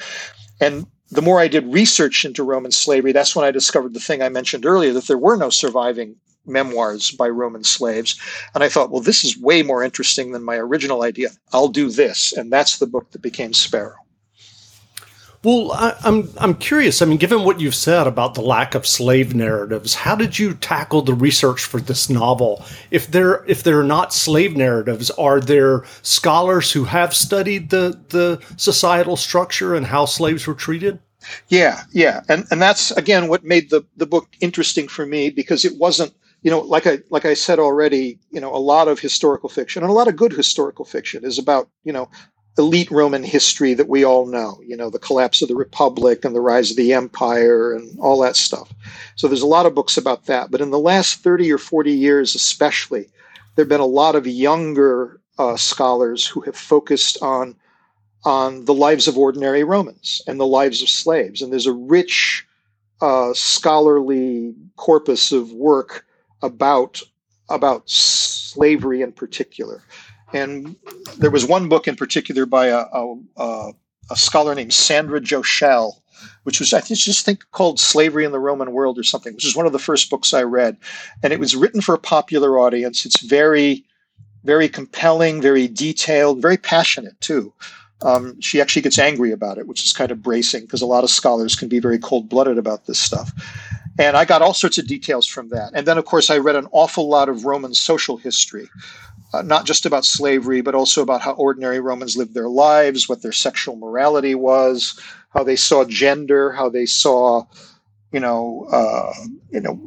And 0.61 0.87
the 1.11 1.23
more 1.23 1.41
I 1.41 1.49
did 1.49 1.73
research 1.73 2.25
into 2.25 2.43
Roman 2.43 2.73
slavery, 2.73 3.13
that's 3.13 3.37
when 3.37 3.45
I 3.45 3.51
discovered 3.51 3.95
the 3.95 4.01
thing 4.01 4.23
I 4.23 4.29
mentioned 4.29 4.67
earlier 4.67 4.93
that 4.93 5.07
there 5.07 5.19
were 5.19 5.37
no 5.37 5.51
surviving 5.51 6.17
memoirs 6.47 7.11
by 7.11 7.29
Roman 7.29 7.65
slaves. 7.65 8.19
And 8.55 8.65
I 8.65 8.69
thought, 8.69 8.91
well, 8.91 9.03
this 9.03 9.25
is 9.25 9.39
way 9.39 9.63
more 9.63 9.83
interesting 9.83 10.33
than 10.33 10.43
my 10.43 10.57
original 10.57 11.03
idea. 11.03 11.31
I'll 11.53 11.69
do 11.69 11.91
this. 11.91 12.33
And 12.33 12.53
that's 12.53 12.79
the 12.79 12.87
book 12.87 13.11
that 13.13 13.23
became 13.23 13.53
Sparrow. 13.53 13.97
Well, 15.45 15.71
I, 15.73 15.91
am 15.91 15.97
I'm, 16.05 16.29
I'm 16.39 16.55
curious. 16.55 17.01
I 17.01 17.07
mean, 17.07 17.19
given 17.19 17.45
what 17.45 17.61
you've 17.61 17.75
said 17.75 18.09
about 18.09 18.35
the 18.35 18.41
lack 18.41 18.75
of 18.75 18.87
slave 18.87 19.35
narratives, 19.35 19.95
how 19.95 20.17
did 20.17 20.39
you 20.39 20.55
tackle 20.55 21.03
the 21.03 21.15
research 21.15 21.65
for 21.65 21.81
this 21.81 22.11
novel? 22.11 22.65
If 22.91 23.07
there 23.07 23.45
if 23.47 23.63
there 23.63 23.79
are 23.79 23.85
not 23.85 24.13
slave 24.13 24.57
narratives, 24.57 25.11
are 25.13 25.41
there 25.41 25.85
scholars 26.03 26.73
who 26.73 26.85
have 26.85 27.15
studied 27.15 27.71
the 27.71 28.01
the 28.09 28.43
societal 28.57 29.17
structure 29.17 29.77
and 29.77 29.87
how 29.87 30.07
slaves 30.07 30.47
were 30.47 30.55
treated? 30.55 30.99
Yeah, 31.49 31.83
yeah, 31.93 32.23
and 32.29 32.45
and 32.51 32.61
that's 32.61 32.91
again 32.93 33.29
what 33.29 33.45
made 33.45 33.71
the 33.71 33.85
the 33.97 34.07
book 34.07 34.29
interesting 34.41 34.89
for 34.89 35.07
me 35.07 35.31
because 35.31 35.65
it 35.65 35.77
wasn't 35.79 36.15
you 36.43 36.51
know 36.51 36.61
like 36.61 36.87
I 36.87 36.99
like 37.11 37.25
I 37.25 37.35
said 37.35 37.61
already 37.61 38.19
you 38.31 38.41
know 38.41 38.55
a 38.55 38.59
lot 38.59 38.89
of 38.89 38.99
historical 38.99 39.49
fiction 39.49 39.83
and 39.85 39.91
a 39.91 39.95
lot 39.95 40.09
of 40.09 40.17
good 40.17 40.33
historical 40.33 40.85
fiction 40.85 41.25
is 41.25 41.39
about 41.39 41.69
you 41.85 41.93
know 41.93 42.11
elite 42.59 42.91
Roman 42.91 43.23
history 43.23 43.75
that 43.75 43.89
we 43.89 44.05
all 44.05 44.27
know, 44.27 44.61
you 44.67 44.77
know, 44.77 44.91
the 44.91 44.99
collapse 44.99 45.41
of 45.43 45.49
the 45.49 45.55
Republic 45.55 46.25
and 46.25 46.35
the 46.35 46.41
rise 46.41 46.71
of 46.71 46.77
the 46.77 46.93
empire 46.93 47.73
and 47.73 47.99
all 48.01 48.21
that 48.21 48.37
stuff. 48.37 48.73
So 49.17 49.29
there's 49.29 49.43
a 49.43 49.47
lot 49.47 49.67
of 49.67 49.75
books 49.75 49.97
about 49.97 50.27
that. 50.27 50.51
But 50.51 50.61
in 50.61 50.71
the 50.71 50.79
last 50.79 51.23
30 51.23 51.53
or 51.53 51.59
40 51.59 51.93
years, 51.93 52.35
especially, 52.35 53.09
there 53.55 53.65
have 53.65 53.69
been 53.69 53.81
a 53.81 53.87
lot 53.87 54.17
of 54.17 54.27
younger 54.27 55.21
uh, 55.39 55.57
scholars 55.57 56.27
who 56.27 56.41
have 56.43 56.57
focused 56.57 57.23
on, 57.23 57.55
on 58.25 58.65
the 58.65 58.75
lives 58.75 59.07
of 59.07 59.17
ordinary 59.17 59.65
Romans 59.65 60.21
and 60.27 60.41
the 60.41 60.47
lives 60.47 60.83
of 60.83 60.89
slaves. 60.89 61.41
And 61.41 61.53
there's 61.53 61.67
a 61.67 61.73
rich 61.73 62.47
uh, 63.01 63.33
scholarly 63.35 64.55
corpus 64.77 65.31
of 65.31 65.53
work 65.53 66.05
about, 66.43 67.03
about 67.49 67.89
slavery 67.89 69.03
in 69.03 69.13
particular. 69.13 69.83
And 70.33 70.77
there 71.17 71.31
was 71.31 71.47
one 71.47 71.69
book 71.69 71.89
in 71.89 71.97
particular 71.97 72.47
by 72.47 72.67
a, 72.67 72.85
a, 73.37 73.73
a 74.11 74.17
scholar 74.17 74.55
named 74.55 74.73
Sandra 74.73 75.21
Joshel, 75.21 76.03
which 76.43 76.61
was 76.61 76.73
I 76.73 76.81
just 76.81 77.25
think 77.25 77.45
called 77.53 77.81
Slavery 77.81 78.25
in 78.25 78.33
the 78.33 78.39
Roman 78.39 78.73
World 78.73 78.99
or 78.99 79.05
something, 79.05 79.35
which 79.35 79.47
is 79.47 79.57
one 79.57 79.67
of 79.67 79.73
the 79.73 79.79
first 79.79 80.11
books 80.11 80.35
I 80.35 80.43
read. 80.43 80.77
And 81.23 81.33
it 81.33 81.41
was 81.41 81.57
written 81.57 81.81
for 81.81 81.95
a 81.95 81.99
popular 81.99 82.59
audience. 82.59 83.07
It's 83.07 83.23
very, 83.23 83.85
very 84.45 84.69
compelling, 84.69 85.41
very 85.41 85.69
detailed, 85.69 86.43
very 86.43 86.57
passionate 86.57 87.21
too. 87.21 87.53
Um, 88.03 88.41
she 88.41 88.61
actually 88.61 88.83
gets 88.83 88.99
angry 88.99 89.33
about 89.33 89.59
it, 89.59 89.67
which 89.67 89.85
is 89.85 89.93
kind 89.93 90.11
of 90.13 90.23
bracing 90.23 90.63
because 90.63 90.83
a 90.83 90.87
lot 90.87 91.05
of 91.05 91.11
scholars 91.11 91.57
can 91.57 91.69
be 91.69 91.81
very 91.81 91.99
cold 91.99 92.29
blooded 92.29 92.59
about 92.59 92.87
this 92.87 92.99
stuff. 92.99 93.33
And 93.99 94.17
I 94.17 94.25
got 94.25 94.43
all 94.43 94.55
sorts 94.55 94.79
of 94.79 94.87
details 94.87 95.27
from 95.27 95.49
that. 95.49 95.73
And 95.75 95.85
then, 95.85 95.99
of 95.99 96.05
course, 96.05 96.31
I 96.31 96.39
read 96.39 96.55
an 96.55 96.69
awful 96.71 97.09
lot 97.09 97.29
of 97.29 97.45
Roman 97.45 97.75
social 97.75 98.17
history, 98.17 98.71
uh, 99.33 99.43
not 99.43 99.67
just 99.67 99.87
about 99.87 100.05
slavery, 100.05 100.61
but 100.61 100.75
also 100.75 101.03
about 101.03 101.21
how 101.21 101.33
ordinary 101.33 101.81
Romans 101.81 102.17
lived 102.17 102.35
their 102.35 102.49
lives, 102.49 103.09
what 103.09 103.23
their 103.23 103.33
sexual 103.33 103.77
morality 103.77 104.35
was, 104.35 104.99
how 105.31 105.45
they 105.45 105.57
saw 105.57 105.85
gender, 105.85 106.53
how 106.53 106.69
they 106.69 106.87
saw, 106.87 107.45
you 108.13 108.21
know, 108.21 108.67
uh, 108.73 109.13
you 109.51 109.61
know, 109.61 109.79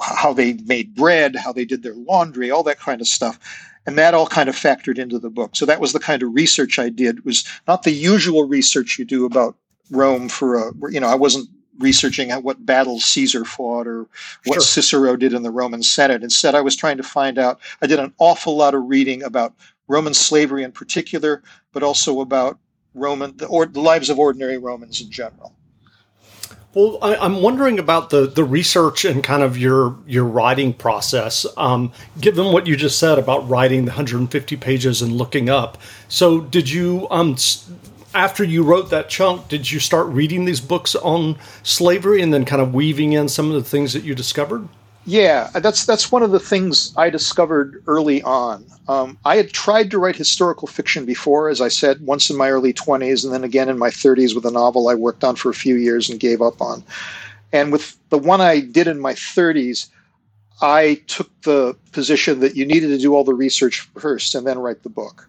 how 0.00 0.32
they 0.32 0.54
made 0.64 0.94
bread, 0.94 1.36
how 1.36 1.52
they 1.52 1.64
did 1.64 1.82
their 1.82 1.94
laundry, 1.94 2.50
all 2.50 2.62
that 2.62 2.80
kind 2.80 3.00
of 3.00 3.06
stuff. 3.06 3.38
And 3.86 3.96
that 3.96 4.14
all 4.14 4.26
kind 4.26 4.48
of 4.48 4.56
factored 4.56 4.98
into 4.98 5.18
the 5.18 5.30
book. 5.30 5.56
So 5.56 5.66
that 5.66 5.80
was 5.80 5.92
the 5.92 6.00
kind 6.00 6.22
of 6.22 6.34
research 6.34 6.78
I 6.78 6.90
did. 6.90 7.18
It 7.18 7.24
was 7.24 7.44
not 7.66 7.82
the 7.82 7.92
usual 7.92 8.46
research 8.46 8.98
you 8.98 9.04
do 9.04 9.24
about 9.24 9.56
Rome 9.90 10.28
for 10.28 10.56
a, 10.56 10.72
you 10.90 11.00
know, 11.00 11.08
I 11.08 11.14
wasn't 11.14 11.48
researching 11.80 12.30
what 12.30 12.64
battles 12.64 13.04
Caesar 13.04 13.44
fought 13.44 13.86
or 13.86 14.06
what 14.44 14.54
sure. 14.54 14.60
Cicero 14.60 15.16
did 15.16 15.32
in 15.32 15.42
the 15.42 15.50
Roman 15.50 15.82
Senate. 15.82 16.22
Instead, 16.22 16.54
I 16.54 16.60
was 16.60 16.76
trying 16.76 16.98
to 16.98 17.02
find 17.02 17.38
out. 17.38 17.58
I 17.82 17.86
did 17.86 17.98
an 17.98 18.12
awful 18.18 18.56
lot 18.56 18.74
of 18.74 18.84
reading 18.84 19.22
about 19.22 19.54
Roman 19.88 20.14
slavery 20.14 20.62
in 20.62 20.72
particular, 20.72 21.42
but 21.72 21.82
also 21.82 22.20
about 22.20 22.58
Roman 22.94 23.36
the, 23.36 23.46
or, 23.46 23.66
the 23.66 23.80
lives 23.80 24.10
of 24.10 24.18
ordinary 24.18 24.58
Romans 24.58 25.00
in 25.00 25.10
general. 25.10 25.54
Well, 26.72 26.98
I, 27.02 27.26
am 27.26 27.42
wondering 27.42 27.80
about 27.80 28.10
the 28.10 28.28
the 28.28 28.44
research 28.44 29.04
and 29.04 29.24
kind 29.24 29.42
of 29.42 29.58
your 29.58 29.98
your 30.06 30.24
writing 30.24 30.72
process. 30.72 31.44
Um, 31.56 31.92
given 32.20 32.52
what 32.52 32.68
you 32.68 32.76
just 32.76 32.96
said 32.96 33.18
about 33.18 33.48
writing 33.48 33.86
the 33.86 33.90
150 33.90 34.56
pages 34.56 35.02
and 35.02 35.12
looking 35.12 35.50
up, 35.50 35.78
so 36.06 36.40
did 36.40 36.70
you 36.70 37.08
um, 37.10 37.34
after 38.14 38.44
you 38.44 38.62
wrote 38.62 38.90
that 38.90 39.08
chunk, 39.08 39.48
did 39.48 39.70
you 39.70 39.80
start 39.80 40.06
reading 40.08 40.44
these 40.44 40.60
books 40.60 40.94
on 40.94 41.38
slavery 41.62 42.22
and 42.22 42.32
then 42.32 42.44
kind 42.44 42.60
of 42.62 42.74
weaving 42.74 43.12
in 43.12 43.28
some 43.28 43.50
of 43.50 43.54
the 43.54 43.68
things 43.68 43.92
that 43.92 44.04
you 44.04 44.14
discovered? 44.14 44.68
Yeah, 45.06 45.48
that's 45.54 45.86
that's 45.86 46.12
one 46.12 46.22
of 46.22 46.30
the 46.30 46.38
things 46.38 46.92
I 46.96 47.08
discovered 47.08 47.82
early 47.86 48.22
on. 48.22 48.66
Um, 48.86 49.18
I 49.24 49.36
had 49.36 49.50
tried 49.50 49.90
to 49.92 49.98
write 49.98 50.16
historical 50.16 50.68
fiction 50.68 51.04
before, 51.04 51.48
as 51.48 51.60
I 51.60 51.68
said, 51.68 52.00
once 52.02 52.28
in 52.28 52.36
my 52.36 52.50
early 52.50 52.72
20s, 52.72 53.24
and 53.24 53.32
then 53.32 53.44
again 53.44 53.68
in 53.68 53.78
my 53.78 53.90
30s 53.90 54.34
with 54.34 54.44
a 54.44 54.50
novel 54.50 54.88
I 54.88 54.94
worked 54.94 55.24
on 55.24 55.36
for 55.36 55.48
a 55.48 55.54
few 55.54 55.76
years 55.76 56.10
and 56.10 56.20
gave 56.20 56.42
up 56.42 56.60
on. 56.60 56.84
And 57.52 57.72
with 57.72 57.96
the 58.10 58.18
one 58.18 58.40
I 58.40 58.60
did 58.60 58.88
in 58.88 59.00
my 59.00 59.14
30s, 59.14 59.88
I 60.60 61.00
took 61.06 61.28
the 61.42 61.76
position 61.92 62.40
that 62.40 62.54
you 62.54 62.66
needed 62.66 62.88
to 62.88 62.98
do 62.98 63.14
all 63.14 63.24
the 63.24 63.34
research 63.34 63.80
first 63.98 64.34
and 64.34 64.46
then 64.46 64.58
write 64.58 64.82
the 64.82 64.90
book. 64.90 65.28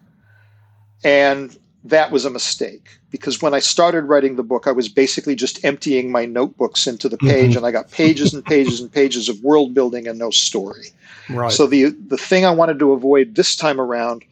And 1.02 1.56
that 1.84 2.12
was 2.12 2.24
a 2.24 2.30
mistake 2.30 2.98
because 3.10 3.42
when 3.42 3.54
I 3.54 3.58
started 3.58 4.04
writing 4.04 4.36
the 4.36 4.42
book, 4.42 4.66
I 4.66 4.72
was 4.72 4.88
basically 4.88 5.34
just 5.34 5.64
emptying 5.64 6.12
my 6.12 6.24
notebooks 6.24 6.86
into 6.86 7.08
the 7.08 7.18
page, 7.18 7.50
mm-hmm. 7.50 7.58
and 7.58 7.66
I 7.66 7.72
got 7.72 7.90
pages 7.90 8.32
and 8.32 8.44
pages 8.44 8.80
and 8.80 8.92
pages 8.92 9.28
of 9.28 9.42
world 9.42 9.74
building 9.74 10.06
and 10.06 10.18
no 10.18 10.30
story. 10.30 10.88
Right. 11.28 11.50
So 11.50 11.66
the 11.66 11.86
the 11.86 12.16
thing 12.16 12.44
I 12.44 12.50
wanted 12.50 12.78
to 12.78 12.92
avoid 12.92 13.34
this 13.34 13.56
time 13.56 13.80
around 13.80 14.24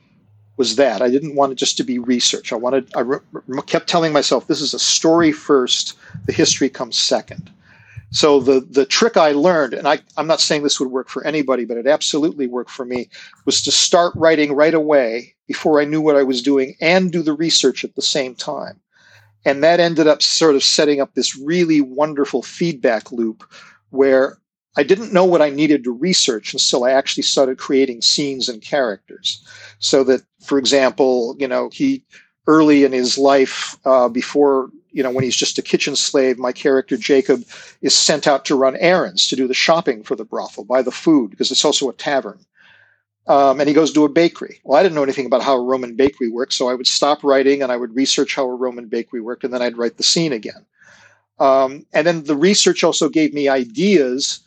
was 0.57 0.77
that 0.77 1.03
I 1.03 1.09
didn't 1.09 1.35
want 1.35 1.53
it 1.53 1.55
just 1.57 1.77
to 1.79 1.85
be 1.85 1.99
research. 1.99 2.53
I 2.53 2.57
wanted 2.57 2.91
I 2.95 3.01
re- 3.01 3.21
kept 3.67 3.89
telling 3.89 4.13
myself 4.13 4.47
this 4.47 4.61
is 4.61 4.75
a 4.75 4.79
story 4.79 5.33
first, 5.33 5.97
the 6.27 6.33
history 6.33 6.69
comes 6.69 6.97
second. 6.97 7.51
So 8.13 8.41
the 8.41 8.61
the 8.61 8.87
trick 8.87 9.17
I 9.17 9.33
learned, 9.33 9.75
and 9.75 9.87
I, 9.87 10.01
I'm 10.17 10.27
not 10.27 10.41
saying 10.41 10.63
this 10.63 10.81
would 10.81 10.91
work 10.91 11.09
for 11.09 11.25
anybody, 11.25 11.65
but 11.65 11.77
it 11.77 11.87
absolutely 11.87 12.47
worked 12.47 12.71
for 12.71 12.85
me, 12.85 13.09
was 13.47 13.63
to 13.63 13.71
start 13.71 14.13
writing 14.17 14.53
right 14.53 14.75
away 14.75 15.35
before 15.47 15.81
I 15.81 15.85
knew 15.85 16.01
what 16.01 16.17
I 16.17 16.23
was 16.23 16.43
doing 16.43 16.75
and 16.81 17.13
do 17.13 17.23
the 17.23 17.33
research 17.33 17.85
at 17.85 17.95
the 17.95 18.03
same 18.03 18.35
time. 18.35 18.81
And 19.45 19.63
that 19.65 19.81
ended 19.81 20.07
up 20.07 20.23
sort 20.23 20.55
of 20.55 20.63
setting 20.63 21.01
up 21.01 21.15
this 21.15 21.37
really 21.37 21.81
wonderful 21.81 22.43
feedback 22.43 23.11
loop 23.11 23.45
where 23.91 24.39
I 24.77 24.83
didn't 24.83 25.13
know 25.13 25.25
what 25.25 25.43
I 25.43 25.51
needed 25.51 25.85
to 25.85 25.93
research 25.93 26.53
until 26.53 26.85
I 26.85 26.93
actually 26.93 27.23
started 27.25 27.59
creating 27.59 28.03
scenes 28.03 28.49
and 28.49 28.63
characters. 28.63 29.45
So 29.79 30.05
that, 30.05 30.23
for 30.45 30.59
example, 30.59 31.37
you 31.39 31.49
know, 31.49 31.71
he 31.73 32.05
early 32.47 32.85
in 32.85 32.93
his 32.93 33.19
life, 33.19 33.77
uh, 33.85 34.09
before 34.09 34.71
you 34.93 35.03
know, 35.03 35.11
when 35.11 35.25
he's 35.25 35.37
just 35.37 35.59
a 35.59 35.63
kitchen 35.63 35.97
slave, 35.97 36.39
my 36.39 36.53
character 36.53 36.97
Jacob 36.97 37.45
is 37.83 37.95
sent 37.95 38.27
out 38.27 38.45
to 38.47 38.55
run 38.55 38.77
errands, 38.77 39.29
to 39.29 39.37
do 39.37 39.47
the 39.47 39.55
shopping 39.55 40.03
for 40.03 40.17
the 40.17 40.25
brothel, 40.25 40.65
buy 40.65 40.83
the 40.83 40.91
food, 40.91 41.31
because 41.31 41.51
it's 41.51 41.65
also 41.65 41.89
a 41.89 41.95
tavern. 41.95 42.39
Um, 43.27 43.61
and 43.61 43.69
he 43.69 43.75
goes 43.75 43.93
to 43.93 44.05
a 44.05 44.09
bakery. 44.09 44.61
Well, 44.65 44.79
I 44.79 44.83
didn't 44.83 44.95
know 44.95 45.03
anything 45.03 45.27
about 45.27 45.43
how 45.43 45.55
a 45.57 45.63
Roman 45.63 45.95
bakery 45.95 46.29
works, 46.29 46.57
so 46.57 46.69
I 46.69 46.75
would 46.75 46.87
stop 46.87 47.23
writing 47.23 47.63
and 47.63 47.71
I 47.71 47.77
would 47.77 47.95
research 47.95 48.35
how 48.35 48.45
a 48.45 48.55
Roman 48.55 48.89
bakery 48.89 49.21
worked, 49.21 49.45
and 49.45 49.55
then 49.55 49.63
I'd 49.63 49.79
write 49.79 49.99
the 49.99 50.03
scene 50.03 50.33
again. 50.33 50.67
Um, 51.39 51.87
and 51.93 52.07
then 52.07 52.25
the 52.25 52.37
research 52.37 52.83
also 52.83 53.09
gave 53.09 53.33
me 53.33 53.49
ideas 53.49 54.41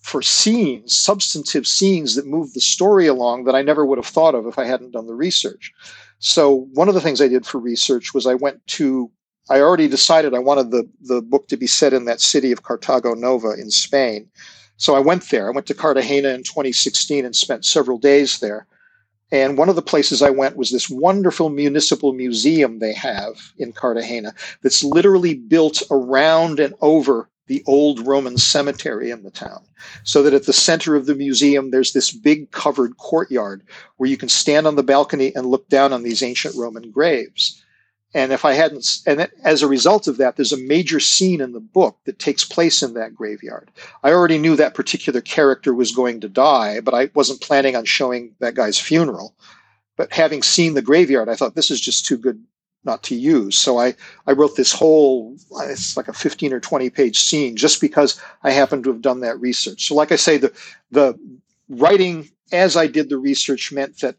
for 0.00 0.22
scenes, 0.22 0.96
substantive 0.96 1.66
scenes 1.66 2.14
that 2.14 2.26
move 2.26 2.52
the 2.52 2.60
story 2.60 3.06
along 3.06 3.44
that 3.44 3.56
I 3.56 3.62
never 3.62 3.84
would 3.84 3.98
have 3.98 4.06
thought 4.06 4.34
of 4.34 4.46
if 4.46 4.58
I 4.58 4.64
hadn't 4.64 4.92
done 4.92 5.06
the 5.06 5.14
research. 5.14 5.72
So 6.18 6.68
one 6.74 6.88
of 6.88 6.94
the 6.94 7.00
things 7.00 7.20
I 7.20 7.28
did 7.28 7.44
for 7.44 7.58
research 7.58 8.14
was 8.14 8.26
I 8.26 8.34
went 8.34 8.64
to 8.68 9.10
I 9.48 9.60
already 9.60 9.88
decided 9.88 10.34
I 10.34 10.40
wanted 10.40 10.70
the, 10.70 10.88
the 11.02 11.22
book 11.22 11.48
to 11.48 11.56
be 11.56 11.66
set 11.66 11.92
in 11.92 12.04
that 12.06 12.20
city 12.20 12.52
of 12.52 12.62
Carthago 12.62 13.16
Nova 13.16 13.52
in 13.52 13.70
Spain. 13.70 14.28
So 14.76 14.94
I 14.94 15.00
went 15.00 15.30
there. 15.30 15.46
I 15.46 15.50
went 15.50 15.66
to 15.68 15.74
Cartagena 15.74 16.30
in 16.30 16.42
2016 16.42 17.24
and 17.24 17.34
spent 17.34 17.64
several 17.64 17.98
days 17.98 18.40
there. 18.40 18.66
And 19.32 19.58
one 19.58 19.68
of 19.68 19.76
the 19.76 19.82
places 19.82 20.22
I 20.22 20.30
went 20.30 20.56
was 20.56 20.70
this 20.70 20.88
wonderful 20.88 21.50
municipal 21.50 22.12
museum 22.12 22.78
they 22.78 22.92
have 22.92 23.52
in 23.58 23.72
Cartagena 23.72 24.34
that's 24.62 24.84
literally 24.84 25.34
built 25.34 25.82
around 25.90 26.60
and 26.60 26.74
over 26.80 27.28
the 27.48 27.62
old 27.66 28.06
Roman 28.06 28.38
cemetery 28.38 29.10
in 29.10 29.22
the 29.22 29.30
town. 29.30 29.64
So 30.04 30.22
that 30.22 30.34
at 30.34 30.46
the 30.46 30.52
center 30.52 30.96
of 30.96 31.06
the 31.06 31.14
museum, 31.14 31.70
there's 31.70 31.92
this 31.92 32.10
big 32.10 32.50
covered 32.50 32.96
courtyard 32.98 33.62
where 33.96 34.10
you 34.10 34.16
can 34.16 34.28
stand 34.28 34.66
on 34.66 34.76
the 34.76 34.82
balcony 34.82 35.34
and 35.34 35.46
look 35.46 35.68
down 35.68 35.92
on 35.92 36.02
these 36.02 36.22
ancient 36.22 36.56
Roman 36.56 36.90
graves. 36.90 37.62
And 38.16 38.32
if 38.32 38.46
I 38.46 38.54
hadn't, 38.54 39.02
and 39.06 39.28
as 39.44 39.60
a 39.60 39.68
result 39.68 40.08
of 40.08 40.16
that, 40.16 40.36
there's 40.36 40.50
a 40.50 40.56
major 40.56 41.00
scene 41.00 41.42
in 41.42 41.52
the 41.52 41.60
book 41.60 41.98
that 42.06 42.18
takes 42.18 42.44
place 42.44 42.82
in 42.82 42.94
that 42.94 43.14
graveyard. 43.14 43.70
I 44.02 44.10
already 44.10 44.38
knew 44.38 44.56
that 44.56 44.72
particular 44.72 45.20
character 45.20 45.74
was 45.74 45.92
going 45.92 46.22
to 46.22 46.28
die, 46.30 46.80
but 46.80 46.94
I 46.94 47.10
wasn't 47.12 47.42
planning 47.42 47.76
on 47.76 47.84
showing 47.84 48.34
that 48.38 48.54
guy's 48.54 48.80
funeral. 48.80 49.34
But 49.98 50.14
having 50.14 50.42
seen 50.42 50.72
the 50.72 50.80
graveyard, 50.80 51.28
I 51.28 51.34
thought 51.34 51.56
this 51.56 51.70
is 51.70 51.78
just 51.78 52.06
too 52.06 52.16
good 52.16 52.42
not 52.84 53.02
to 53.02 53.14
use. 53.14 53.58
So 53.58 53.78
I, 53.78 53.94
I 54.26 54.32
wrote 54.32 54.56
this 54.56 54.72
whole, 54.72 55.36
uh, 55.54 55.66
it's 55.66 55.94
like 55.94 56.08
a 56.08 56.14
15 56.14 56.54
or 56.54 56.60
20 56.60 56.88
page 56.88 57.18
scene 57.18 57.54
just 57.54 57.82
because 57.82 58.18
I 58.42 58.50
happened 58.50 58.84
to 58.84 58.92
have 58.92 59.02
done 59.02 59.20
that 59.20 59.38
research. 59.38 59.88
So, 59.88 59.94
like 59.94 60.10
I 60.10 60.16
say, 60.16 60.38
the, 60.38 60.54
the 60.90 61.18
writing 61.68 62.30
as 62.50 62.78
I 62.78 62.86
did 62.86 63.10
the 63.10 63.18
research 63.18 63.72
meant 63.72 64.00
that 64.00 64.16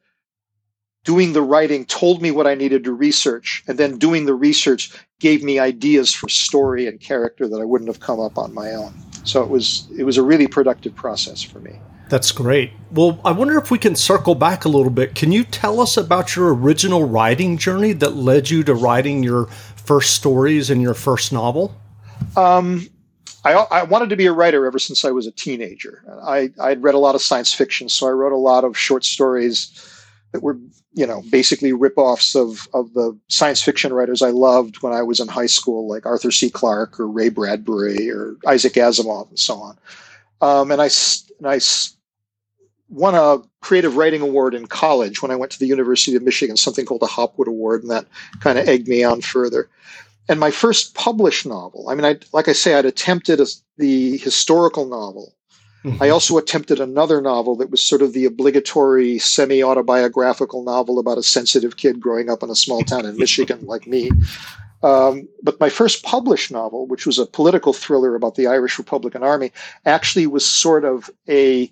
doing 1.08 1.32
the 1.32 1.42
writing 1.42 1.86
told 1.86 2.22
me 2.22 2.32
what 2.32 2.46
I 2.46 2.54
needed 2.54 2.84
to 2.84 2.92
research, 2.92 3.64
and 3.66 3.78
then 3.78 3.98
doing 3.98 4.26
the 4.26 4.34
research 4.34 4.92
gave 5.22 5.42
me 5.42 5.58
ideas 5.58 6.14
for 6.14 6.28
story 6.28 6.86
and 6.86 7.00
character 7.00 7.48
that 7.48 7.62
I 7.62 7.64
wouldn't 7.64 7.88
have 7.88 8.02
come 8.02 8.20
up 8.20 8.38
on 8.38 8.54
my 8.54 8.74
own. 8.74 8.94
So 9.24 9.42
it 9.42 9.50
was 9.50 9.88
it 9.98 10.04
was 10.04 10.18
a 10.18 10.22
really 10.22 10.48
productive 10.48 10.94
process 10.96 11.42
for 11.42 11.60
me. 11.60 11.80
That's 12.10 12.34
great. 12.34 12.72
Well, 12.92 13.22
I 13.24 13.32
wonder 13.32 13.58
if 13.58 13.72
we 13.72 13.78
can 13.78 13.96
circle 13.96 14.36
back 14.36 14.66
a 14.66 14.70
little 14.70 14.92
bit. 14.92 15.16
Can 15.16 15.32
you 15.32 15.46
tell 15.46 15.80
us 15.80 15.96
about 15.96 16.36
your 16.36 16.54
original 16.54 17.08
writing 17.08 17.58
journey 17.58 17.94
that 17.94 18.16
led 18.16 18.50
you 18.50 18.64
to 18.66 18.74
writing 18.74 19.24
your 19.24 19.46
first 19.48 20.14
stories 20.14 20.70
and 20.70 20.82
your 20.82 20.94
first 20.94 21.32
novel? 21.32 21.74
Um, 22.36 22.90
I, 23.46 23.54
I, 23.54 23.84
wanted 23.84 24.10
to 24.10 24.16
be 24.16 24.26
a 24.26 24.32
writer 24.34 24.66
ever 24.66 24.80
since 24.80 25.06
I 25.06 25.12
was 25.12 25.28
a 25.28 25.32
teenager. 25.32 26.04
I, 26.24 26.50
I'd 26.60 26.82
read 26.82 26.96
a 26.96 27.00
lot 27.00 27.16
of 27.16 27.22
science 27.22 27.54
fiction, 27.54 27.88
so 27.90 28.08
I 28.08 28.12
wrote 28.12 28.34
a 28.34 28.38
lot 28.38 28.64
of 28.64 28.78
short 28.78 29.06
stories 29.06 29.70
that 30.32 30.42
were 30.42 30.58
you 30.98 31.06
know 31.06 31.22
basically 31.30 31.72
rip-offs 31.72 32.36
of 32.36 32.68
of 32.74 32.94
the 32.94 33.18
science 33.30 33.62
fiction 33.62 33.94
writers 33.94 34.24
I 34.24 34.32
loved 34.32 34.82
when 34.82 34.94
I 34.94 35.04
was 35.04 35.20
in 35.20 35.28
high 35.28 35.46
school, 35.46 35.88
like 35.88 36.08
Arthur 36.08 36.32
C. 36.32 36.50
Clarke 36.50 37.00
or 37.00 37.08
Ray 37.08 37.30
Bradbury 37.30 38.10
or 38.10 38.36
Isaac 38.48 38.74
Asimov 38.74 39.30
and 39.30 39.40
so 39.40 39.56
on. 39.56 39.78
Um, 40.42 40.72
and 40.72 40.82
I 40.82 40.90
and 41.38 41.48
I 41.48 41.60
won 42.90 43.14
a 43.14 43.44
creative 43.62 43.96
writing 43.96 44.22
award 44.22 44.56
in 44.56 44.66
college 44.66 45.22
when 45.22 45.30
I 45.30 45.36
went 45.36 45.52
to 45.52 45.60
the 45.60 45.68
University 45.68 46.16
of 46.18 46.24
Michigan, 46.24 46.58
something 46.58 46.86
called 46.86 47.02
the 47.02 47.08
Hopwood 47.08 47.48
Award, 47.48 47.84
and 47.84 47.92
that 47.92 48.08
kind 48.40 48.58
of 48.58 48.68
egged 48.68 48.88
me 48.88 49.04
on 49.04 49.22
further. 49.22 49.70
And 50.30 50.40
my 50.40 50.52
first 50.52 50.96
published 50.96 51.46
novel, 51.46 51.90
I 51.90 51.96
mean, 51.96 52.06
I 52.06 52.18
like 52.34 52.48
I 52.48 52.54
say, 52.54 52.74
I'd 52.74 52.86
attempted 52.86 53.40
a, 53.40 53.46
the 53.78 54.18
historical 54.18 54.88
novel 54.88 55.37
Mm-hmm. 55.88 56.04
I 56.04 56.10
also 56.10 56.38
attempted 56.38 56.82
another 56.82 57.22
novel 57.22 57.56
that 57.58 57.70
was 57.70 57.82
sort 57.82 58.02
of 58.02 58.12
the 58.12 58.26
obligatory 58.26 59.20
semi 59.20 59.64
autobiographical 59.64 60.64
novel 60.64 61.00
about 61.00 61.18
a 61.18 61.24
sensitive 61.24 61.78
kid 61.78 62.02
growing 62.02 62.30
up 62.30 62.44
in 62.44 62.50
a 62.50 62.56
small 62.56 62.82
town 62.82 63.06
in 63.06 63.16
Michigan, 63.26 63.66
like 63.66 63.88
me. 63.88 64.12
Um, 64.84 65.30
but 65.42 65.60
my 65.62 65.70
first 65.70 66.04
published 66.04 66.52
novel, 66.52 66.88
which 66.88 67.06
was 67.06 67.18
a 67.18 67.26
political 67.26 67.72
thriller 67.72 68.16
about 68.16 68.36
the 68.36 68.48
Irish 68.48 68.78
Republican 68.78 69.24
Army, 69.24 69.54
actually 69.86 70.28
was 70.28 70.46
sort 70.46 70.84
of 70.84 71.10
a 71.30 71.72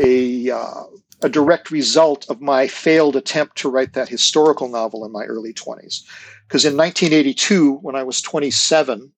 a 0.00 0.50
uh, 0.50 0.82
a 1.22 1.28
direct 1.28 1.70
result 1.70 2.26
of 2.28 2.40
my 2.40 2.66
failed 2.66 3.14
attempt 3.14 3.56
to 3.58 3.70
write 3.70 3.92
that 3.92 4.08
historical 4.08 4.68
novel 4.68 5.04
in 5.04 5.12
my 5.12 5.24
early 5.24 5.52
20s. 5.52 6.02
Because 6.48 6.64
in 6.64 6.76
1982, 6.76 7.74
when 7.76 7.94
I 7.94 8.02
was 8.02 8.20
27, 8.20 9.12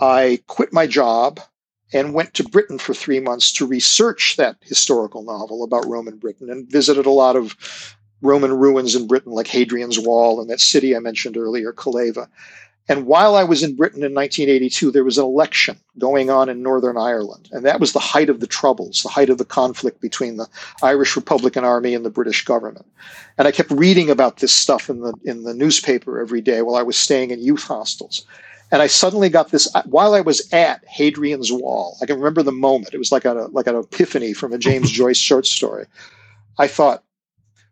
I 0.00 0.40
quit 0.46 0.72
my 0.72 0.86
job 0.86 1.40
and 1.94 2.12
went 2.12 2.34
to 2.34 2.44
Britain 2.44 2.76
for 2.76 2.92
three 2.92 3.20
months 3.20 3.52
to 3.52 3.66
research 3.66 4.34
that 4.36 4.56
historical 4.60 5.22
novel 5.22 5.62
about 5.62 5.86
Roman 5.86 6.18
Britain 6.18 6.50
and 6.50 6.70
visited 6.70 7.06
a 7.06 7.10
lot 7.10 7.36
of 7.36 7.96
Roman 8.20 8.52
ruins 8.52 8.94
in 8.94 9.06
Britain, 9.06 9.32
like 9.32 9.46
Hadrian's 9.46 9.98
Wall 9.98 10.40
and 10.40 10.50
that 10.50 10.60
city 10.60 10.96
I 10.96 10.98
mentioned 10.98 11.36
earlier, 11.36 11.72
Calleva. 11.72 12.28
And 12.86 13.06
while 13.06 13.34
I 13.34 13.44
was 13.44 13.62
in 13.62 13.76
Britain 13.76 14.02
in 14.02 14.12
1982, 14.12 14.90
there 14.90 15.04
was 15.04 15.16
an 15.16 15.24
election 15.24 15.78
going 15.98 16.28
on 16.28 16.50
in 16.50 16.62
Northern 16.62 16.98
Ireland. 16.98 17.48
And 17.52 17.64
that 17.64 17.80
was 17.80 17.92
the 17.92 17.98
height 17.98 18.28
of 18.28 18.40
the 18.40 18.46
Troubles, 18.46 19.02
the 19.02 19.08
height 19.08 19.30
of 19.30 19.38
the 19.38 19.44
conflict 19.44 20.02
between 20.02 20.36
the 20.36 20.48
Irish 20.82 21.16
Republican 21.16 21.64
Army 21.64 21.94
and 21.94 22.04
the 22.04 22.10
British 22.10 22.44
government. 22.44 22.86
And 23.38 23.48
I 23.48 23.52
kept 23.52 23.70
reading 23.70 24.10
about 24.10 24.38
this 24.38 24.52
stuff 24.52 24.90
in 24.90 25.00
the, 25.00 25.14
in 25.24 25.44
the 25.44 25.54
newspaper 25.54 26.20
every 26.20 26.42
day 26.42 26.60
while 26.60 26.76
I 26.76 26.82
was 26.82 26.96
staying 26.96 27.30
in 27.30 27.40
youth 27.40 27.62
hostels. 27.62 28.26
And 28.74 28.82
I 28.82 28.88
suddenly 28.88 29.28
got 29.28 29.52
this 29.52 29.72
uh, 29.76 29.84
while 29.84 30.14
I 30.14 30.20
was 30.20 30.52
at 30.52 30.84
Hadrian's 30.88 31.52
Wall. 31.52 31.96
I 32.02 32.06
can 32.06 32.16
remember 32.16 32.42
the 32.42 32.50
moment. 32.50 32.92
It 32.92 32.98
was 32.98 33.12
like 33.12 33.24
a 33.24 33.32
like 33.52 33.68
an 33.68 33.76
epiphany 33.76 34.32
from 34.32 34.52
a 34.52 34.58
James 34.58 34.90
Joyce 35.00 35.16
short 35.16 35.46
story. 35.46 35.86
I 36.58 36.66
thought, 36.66 37.04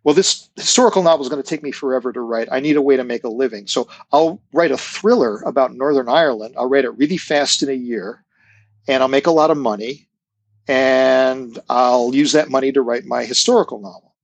well, 0.04 0.14
this 0.14 0.48
historical 0.54 1.02
novel 1.02 1.26
is 1.26 1.28
going 1.28 1.42
to 1.42 1.48
take 1.48 1.64
me 1.64 1.72
forever 1.72 2.12
to 2.12 2.20
write. 2.20 2.46
I 2.52 2.60
need 2.60 2.76
a 2.76 2.82
way 2.82 2.96
to 2.96 3.02
make 3.02 3.24
a 3.24 3.28
living. 3.28 3.66
So 3.66 3.88
I'll 4.12 4.40
write 4.52 4.70
a 4.70 4.78
thriller 4.78 5.42
about 5.42 5.74
Northern 5.74 6.08
Ireland. 6.08 6.54
I'll 6.56 6.68
write 6.68 6.84
it 6.84 6.96
really 6.96 7.16
fast 7.16 7.64
in 7.64 7.68
a 7.68 7.72
year, 7.72 8.22
and 8.86 9.02
I'll 9.02 9.08
make 9.08 9.26
a 9.26 9.32
lot 9.32 9.50
of 9.50 9.56
money, 9.56 10.06
and 10.68 11.58
I'll 11.68 12.14
use 12.14 12.30
that 12.30 12.48
money 12.48 12.70
to 12.70 12.80
write 12.80 13.06
my 13.06 13.24
historical 13.24 13.80
novel. 13.80 14.14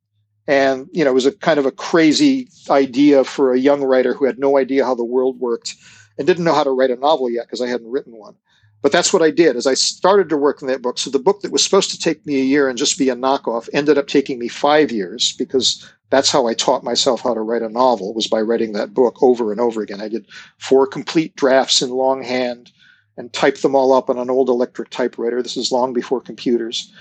And 0.46 0.88
you 0.92 1.02
know, 1.02 1.10
it 1.10 1.14
was 1.14 1.26
a 1.26 1.32
kind 1.32 1.58
of 1.58 1.66
a 1.66 1.72
crazy 1.72 2.50
idea 2.70 3.24
for 3.24 3.52
a 3.52 3.58
young 3.58 3.82
writer 3.82 4.14
who 4.14 4.26
had 4.26 4.38
no 4.38 4.58
idea 4.58 4.84
how 4.84 4.94
the 4.94 5.02
world 5.04 5.40
worked 5.40 5.74
and 6.18 6.26
didn't 6.26 6.44
know 6.44 6.54
how 6.54 6.64
to 6.64 6.70
write 6.70 6.90
a 6.90 6.96
novel 6.96 7.30
yet 7.30 7.46
because 7.46 7.60
I 7.60 7.68
hadn't 7.68 7.90
written 7.90 8.16
one. 8.16 8.34
But 8.80 8.92
that's 8.92 9.12
what 9.12 9.22
I 9.22 9.30
did 9.30 9.56
as 9.56 9.66
I 9.66 9.74
started 9.74 10.28
to 10.28 10.36
work 10.36 10.62
on 10.62 10.68
that 10.68 10.82
book. 10.82 10.98
So 10.98 11.10
the 11.10 11.18
book 11.18 11.40
that 11.40 11.50
was 11.50 11.64
supposed 11.64 11.90
to 11.90 11.98
take 11.98 12.24
me 12.24 12.40
a 12.40 12.44
year 12.44 12.68
and 12.68 12.78
just 12.78 12.98
be 12.98 13.08
a 13.08 13.16
knockoff 13.16 13.68
ended 13.72 13.98
up 13.98 14.06
taking 14.06 14.38
me 14.38 14.48
five 14.48 14.92
years 14.92 15.32
because 15.32 15.88
that's 16.10 16.30
how 16.30 16.46
I 16.46 16.54
taught 16.54 16.84
myself 16.84 17.20
how 17.20 17.34
to 17.34 17.40
write 17.40 17.62
a 17.62 17.68
novel 17.68 18.14
was 18.14 18.28
by 18.28 18.40
writing 18.40 18.72
that 18.72 18.94
book 18.94 19.20
over 19.22 19.50
and 19.50 19.60
over 19.60 19.82
again. 19.82 20.00
I 20.00 20.08
did 20.08 20.26
four 20.58 20.86
complete 20.86 21.34
drafts 21.34 21.82
in 21.82 21.90
longhand 21.90 22.70
and 23.16 23.32
typed 23.32 23.62
them 23.62 23.74
all 23.74 23.92
up 23.92 24.08
on 24.08 24.18
an 24.18 24.30
old 24.30 24.48
electric 24.48 24.90
typewriter. 24.90 25.42
This 25.42 25.56
is 25.56 25.72
long 25.72 25.92
before 25.92 26.20
computers. 26.20 26.92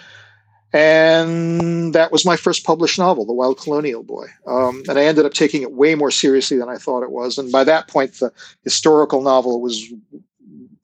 And 0.74 1.94
that 1.94 2.12
was 2.12 2.26
my 2.26 2.36
first 2.36 2.66
published 2.66 3.00
novel, 3.00 3.26
The 3.26 3.34
Wild 3.34 3.60
Colonial 3.60 4.04
Boy. 4.04 4.28
Um, 4.46 4.84
and 4.90 5.00
I 5.00 5.06
ended 5.06 5.26
up 5.26 5.34
taking 5.34 5.62
it 5.62 5.72
way 5.72 5.96
more 5.96 6.12
seriously 6.12 6.58
than 6.58 6.68
I 6.68 6.76
thought 6.76 7.04
it 7.04 7.12
was. 7.12 7.38
And 7.38 7.52
by 7.52 7.64
that 7.64 7.88
point, 7.88 8.14
the 8.16 8.34
historical 8.64 9.22
novel 9.22 9.62
was 9.62 9.88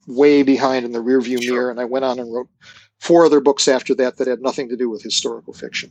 way 0.06 0.42
behind 0.42 0.86
in 0.86 0.92
the 0.92 1.02
rearview 1.02 1.42
sure. 1.42 1.54
mirror. 1.54 1.70
And 1.70 1.80
I 1.80 1.84
went 1.84 2.04
on 2.04 2.18
and 2.18 2.32
wrote 2.32 2.48
four 2.98 3.26
other 3.26 3.40
books 3.40 3.68
after 3.68 3.94
that 3.96 4.16
that 4.16 4.26
had 4.26 4.40
nothing 4.40 4.70
to 4.70 4.76
do 4.76 4.88
with 4.88 5.02
historical 5.02 5.52
fiction. 5.52 5.90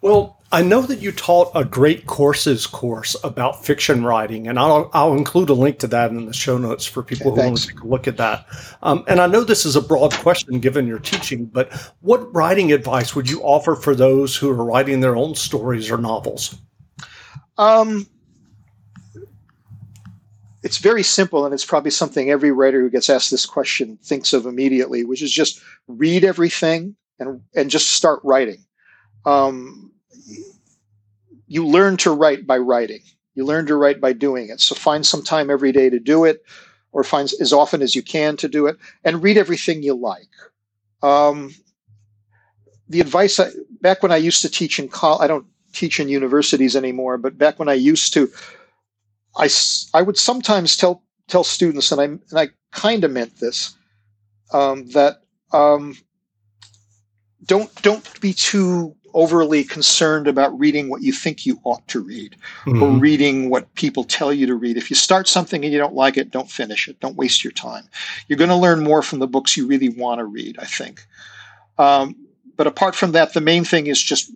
Well, 0.00 0.38
I 0.50 0.62
know 0.62 0.80
that 0.82 1.00
you 1.00 1.12
taught 1.12 1.50
a 1.54 1.64
great 1.64 2.06
courses 2.06 2.66
course 2.66 3.16
about 3.22 3.64
fiction 3.64 4.04
writing, 4.04 4.46
and 4.48 4.58
I'll, 4.58 4.90
I'll 4.94 5.14
include 5.14 5.50
a 5.50 5.54
link 5.54 5.80
to 5.80 5.86
that 5.88 6.10
in 6.10 6.24
the 6.24 6.32
show 6.32 6.56
notes 6.56 6.86
for 6.86 7.02
people 7.02 7.32
okay, 7.32 7.42
who 7.42 7.46
want 7.48 7.58
to 7.58 7.66
take 7.68 7.80
a 7.80 7.86
look 7.86 8.08
at 8.08 8.16
that. 8.16 8.46
Um, 8.82 9.04
and 9.08 9.20
I 9.20 9.26
know 9.26 9.44
this 9.44 9.66
is 9.66 9.76
a 9.76 9.82
broad 9.82 10.12
question 10.14 10.60
given 10.60 10.86
your 10.86 11.00
teaching, 11.00 11.46
but 11.46 11.72
what 12.00 12.34
writing 12.34 12.72
advice 12.72 13.14
would 13.14 13.28
you 13.28 13.42
offer 13.42 13.74
for 13.74 13.94
those 13.94 14.36
who 14.36 14.48
are 14.48 14.64
writing 14.64 15.00
their 15.00 15.16
own 15.16 15.34
stories 15.34 15.90
or 15.90 15.98
novels? 15.98 16.56
Um, 17.58 18.06
it's 20.62 20.78
very 20.78 21.02
simple, 21.02 21.44
and 21.44 21.52
it's 21.52 21.64
probably 21.64 21.90
something 21.90 22.30
every 22.30 22.52
writer 22.52 22.80
who 22.80 22.88
gets 22.88 23.10
asked 23.10 23.30
this 23.30 23.46
question 23.46 23.98
thinks 24.02 24.32
of 24.32 24.46
immediately, 24.46 25.04
which 25.04 25.22
is 25.22 25.32
just 25.32 25.60
read 25.88 26.24
everything 26.24 26.96
and 27.18 27.42
and 27.54 27.68
just 27.68 27.92
start 27.92 28.20
writing. 28.24 28.64
Um, 29.26 29.87
you 31.48 31.66
learn 31.66 31.96
to 31.98 32.12
write 32.12 32.46
by 32.46 32.58
writing. 32.58 33.00
You 33.34 33.44
learn 33.44 33.66
to 33.66 33.76
write 33.76 34.00
by 34.00 34.12
doing 34.12 34.48
it. 34.50 34.60
So 34.60 34.74
find 34.74 35.04
some 35.04 35.22
time 35.22 35.50
every 35.50 35.72
day 35.72 35.90
to 35.90 35.98
do 35.98 36.24
it, 36.24 36.42
or 36.92 37.02
find 37.02 37.30
as 37.40 37.52
often 37.52 37.82
as 37.82 37.94
you 37.94 38.02
can 38.02 38.36
to 38.36 38.48
do 38.48 38.66
it, 38.66 38.76
and 39.04 39.22
read 39.22 39.36
everything 39.36 39.82
you 39.82 39.94
like. 39.94 40.28
Um, 41.02 41.54
the 42.88 43.00
advice 43.00 43.38
I, 43.38 43.50
back 43.80 44.02
when 44.02 44.12
I 44.12 44.16
used 44.16 44.42
to 44.42 44.48
teach 44.48 44.78
in 44.78 44.88
college, 44.88 45.22
I 45.22 45.26
don't 45.26 45.46
teach 45.72 46.00
in 46.00 46.08
universities 46.08 46.74
anymore, 46.74 47.18
but 47.18 47.38
back 47.38 47.58
when 47.58 47.68
I 47.68 47.74
used 47.74 48.12
to, 48.14 48.30
I, 49.36 49.48
I 49.94 50.02
would 50.02 50.18
sometimes 50.18 50.76
tell 50.76 51.02
tell 51.28 51.44
students, 51.44 51.92
and 51.92 52.00
I 52.00 52.04
and 52.04 52.20
I 52.34 52.48
kind 52.72 53.04
of 53.04 53.10
meant 53.10 53.38
this, 53.38 53.76
um, 54.52 54.86
that 54.88 55.18
um, 55.52 55.96
don't 57.44 57.72
don't 57.82 58.20
be 58.20 58.32
too 58.32 58.96
overly 59.14 59.64
concerned 59.64 60.28
about 60.28 60.58
reading 60.58 60.88
what 60.88 61.02
you 61.02 61.12
think 61.12 61.46
you 61.46 61.60
ought 61.64 61.86
to 61.88 62.00
read 62.00 62.36
mm-hmm. 62.64 62.82
or 62.82 62.90
reading 62.90 63.50
what 63.50 63.72
people 63.74 64.04
tell 64.04 64.32
you 64.32 64.46
to 64.46 64.54
read. 64.54 64.76
If 64.76 64.90
you 64.90 64.96
start 64.96 65.28
something 65.28 65.64
and 65.64 65.72
you 65.72 65.78
don't 65.78 65.94
like 65.94 66.16
it, 66.16 66.30
don't 66.30 66.50
finish 66.50 66.88
it. 66.88 67.00
Don't 67.00 67.16
waste 67.16 67.44
your 67.44 67.52
time. 67.52 67.84
You're 68.26 68.38
going 68.38 68.50
to 68.50 68.56
learn 68.56 68.82
more 68.82 69.02
from 69.02 69.18
the 69.18 69.26
books 69.26 69.56
you 69.56 69.66
really 69.66 69.88
want 69.88 70.18
to 70.18 70.24
read, 70.24 70.58
I 70.58 70.64
think. 70.64 71.06
Um, 71.78 72.16
but 72.56 72.66
apart 72.66 72.94
from 72.94 73.12
that, 73.12 73.34
the 73.34 73.40
main 73.40 73.64
thing 73.64 73.86
is 73.86 74.02
just 74.02 74.32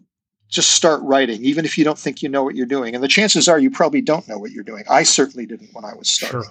just 0.52 0.74
start 0.74 1.00
writing, 1.02 1.42
even 1.44 1.64
if 1.64 1.78
you 1.78 1.82
don't 1.84 1.98
think 1.98 2.22
you 2.22 2.28
know 2.28 2.44
what 2.44 2.54
you're 2.54 2.66
doing. 2.66 2.94
And 2.94 3.02
the 3.02 3.08
chances 3.08 3.48
are 3.48 3.58
you 3.58 3.70
probably 3.70 4.02
don't 4.02 4.28
know 4.28 4.38
what 4.38 4.50
you're 4.50 4.62
doing. 4.62 4.84
I 4.88 5.02
certainly 5.02 5.46
didn't 5.46 5.70
when 5.72 5.84
I 5.84 5.94
was 5.94 6.10
starting. 6.10 6.42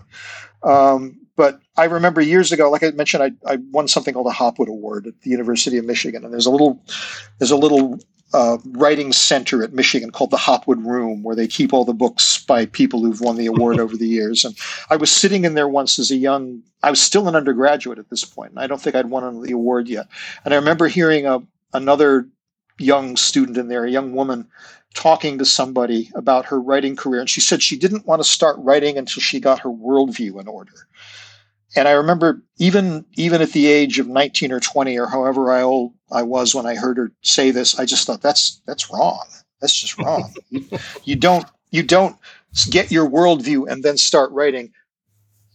Sure. 0.63 0.73
Um, 0.73 1.19
but 1.35 1.59
I 1.77 1.85
remember 1.85 2.19
years 2.19 2.51
ago, 2.51 2.69
like 2.69 2.83
I 2.83 2.89
mentioned, 2.91 3.23
I, 3.23 3.51
I, 3.51 3.57
won 3.71 3.87
something 3.87 4.13
called 4.13 4.27
a 4.27 4.31
Hopwood 4.31 4.69
Award 4.69 5.07
at 5.07 5.21
the 5.21 5.29
University 5.29 5.77
of 5.77 5.85
Michigan, 5.85 6.23
and 6.23 6.33
there's 6.33 6.45
a 6.45 6.51
little 6.51 6.83
there's 7.39 7.51
a 7.51 7.57
little 7.57 7.99
uh, 8.33 8.57
writing 8.65 9.11
center 9.13 9.63
at 9.63 9.73
Michigan 9.73 10.11
called 10.11 10.31
the 10.31 10.37
Hopwood 10.37 10.85
Room, 10.85 11.23
where 11.23 11.35
they 11.35 11.47
keep 11.47 11.73
all 11.73 11.85
the 11.85 11.93
books 11.93 12.43
by 12.43 12.65
people 12.65 13.03
who've 13.03 13.21
won 13.21 13.37
the 13.37 13.47
award 13.47 13.79
over 13.79 13.95
the 13.95 14.07
years. 14.07 14.45
And 14.45 14.57
I 14.89 14.95
was 14.95 15.11
sitting 15.11 15.45
in 15.45 15.53
there 15.53 15.67
once 15.67 15.99
as 15.99 16.11
a 16.11 16.15
young, 16.15 16.61
I 16.83 16.89
was 16.89 17.01
still 17.01 17.27
an 17.27 17.35
undergraduate 17.35 17.99
at 17.99 18.09
this 18.09 18.25
point, 18.25 18.51
and 18.51 18.59
I 18.59 18.67
don't 18.67 18.81
think 18.81 18.95
I'd 18.95 19.09
won 19.09 19.41
the 19.41 19.51
award 19.51 19.87
yet. 19.87 20.07
And 20.43 20.53
I 20.53 20.57
remember 20.57 20.87
hearing 20.87 21.25
a, 21.25 21.41
another 21.73 22.27
young 22.81 23.15
student 23.17 23.57
in 23.57 23.67
there, 23.67 23.85
a 23.85 23.91
young 23.91 24.13
woman, 24.13 24.47
talking 24.93 25.37
to 25.37 25.45
somebody 25.45 26.11
about 26.15 26.45
her 26.45 26.59
writing 26.59 26.95
career. 26.95 27.21
And 27.21 27.29
she 27.29 27.41
said 27.41 27.61
she 27.61 27.77
didn't 27.77 28.05
want 28.05 28.21
to 28.21 28.27
start 28.27 28.57
writing 28.59 28.97
until 28.97 29.21
she 29.21 29.39
got 29.39 29.61
her 29.61 29.69
worldview 29.69 30.39
in 30.39 30.47
order. 30.47 30.73
And 31.75 31.87
I 31.87 31.91
remember 31.91 32.43
even 32.57 33.05
even 33.13 33.41
at 33.41 33.51
the 33.51 33.67
age 33.67 33.99
of 33.99 34.07
19 34.07 34.51
or 34.51 34.59
20 34.59 34.99
or 34.99 35.07
however 35.07 35.51
I 35.51 35.61
old 35.61 35.93
I 36.11 36.23
was 36.23 36.53
when 36.53 36.65
I 36.65 36.75
heard 36.75 36.97
her 36.97 37.11
say 37.21 37.51
this, 37.51 37.79
I 37.79 37.85
just 37.85 38.05
thought 38.05 38.21
that's 38.21 38.61
that's 38.65 38.91
wrong. 38.91 39.25
That's 39.61 39.79
just 39.79 39.97
wrong. 39.97 40.33
you, 40.49 40.65
you 41.05 41.15
don't 41.15 41.45
you 41.69 41.83
don't 41.83 42.17
get 42.69 42.91
your 42.91 43.09
worldview 43.09 43.71
and 43.71 43.83
then 43.83 43.97
start 43.97 44.31
writing. 44.31 44.73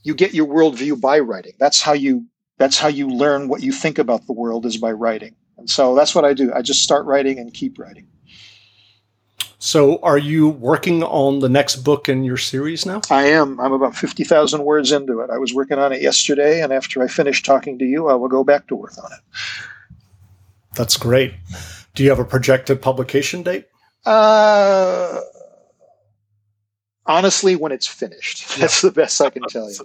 You 0.05 0.15
get 0.15 0.33
your 0.33 0.47
worldview 0.47 1.01
by 1.01 1.19
writing. 1.19 1.53
That's 1.59 1.83
how 1.83 1.93
you 1.93 2.27
that's 2.59 2.79
how 2.79 2.89
you 2.89 3.09
learn 3.09 3.49
what 3.49 3.63
you 3.63 3.73
think 3.73 3.99
about 3.99 4.27
the 4.27 4.33
world 4.33 4.65
is 4.65 4.79
by 4.79 4.93
writing. 4.93 5.35
And 5.57 5.71
so 5.71 5.95
that's 5.95 6.15
what 6.15 6.25
I 6.25 6.35
do. 6.35 6.53
I 6.53 6.63
just 6.63 6.83
start 6.83 7.07
writing 7.07 7.39
and 7.39 7.53
keep 7.53 7.79
writing. 7.79 8.07
So, 9.59 9.99
are 10.03 10.19
you 10.19 10.49
working 10.49 11.03
on 11.03 11.41
the 11.41 11.49
next 11.49 11.77
book 11.77 12.09
in 12.09 12.25
your 12.25 12.37
series 12.37 12.85
now? 12.85 13.01
I 13.11 13.29
am. 13.29 13.59
I'm 13.59 13.73
about 13.73 13.97
50,000 13.97 14.63
words 14.63 14.93
into 14.93 15.21
it. 15.21 15.31
I 15.31 15.39
was 15.39 15.55
working 15.55 15.79
on 15.79 15.93
it 15.93 16.03
yesterday, 16.03 16.63
and 16.63 16.73
after 16.73 17.03
I 17.03 17.09
finish 17.09 17.43
talking 17.43 17.79
to 17.79 17.85
you, 17.85 18.09
I 18.09 18.15
will 18.15 18.29
go 18.29 18.45
back 18.45 18.67
to 18.69 18.77
work 18.77 18.93
on 19.03 19.11
it. 19.13 19.19
That's 20.75 20.99
great. 20.99 21.35
Do 21.95 22.05
you 22.05 22.11
have 22.11 22.19
a 22.19 22.25
projected 22.25 22.83
publication 22.83 23.43
date? 23.43 23.67
Uh, 24.05 25.21
honestly, 27.07 27.57
when 27.57 27.73
it's 27.73 27.87
finished. 27.87 28.59
That's 28.59 28.83
the 28.83 28.91
best 28.91 29.21
I 29.21 29.31
can 29.31 29.43
tell 29.49 29.71
you. 29.71 29.79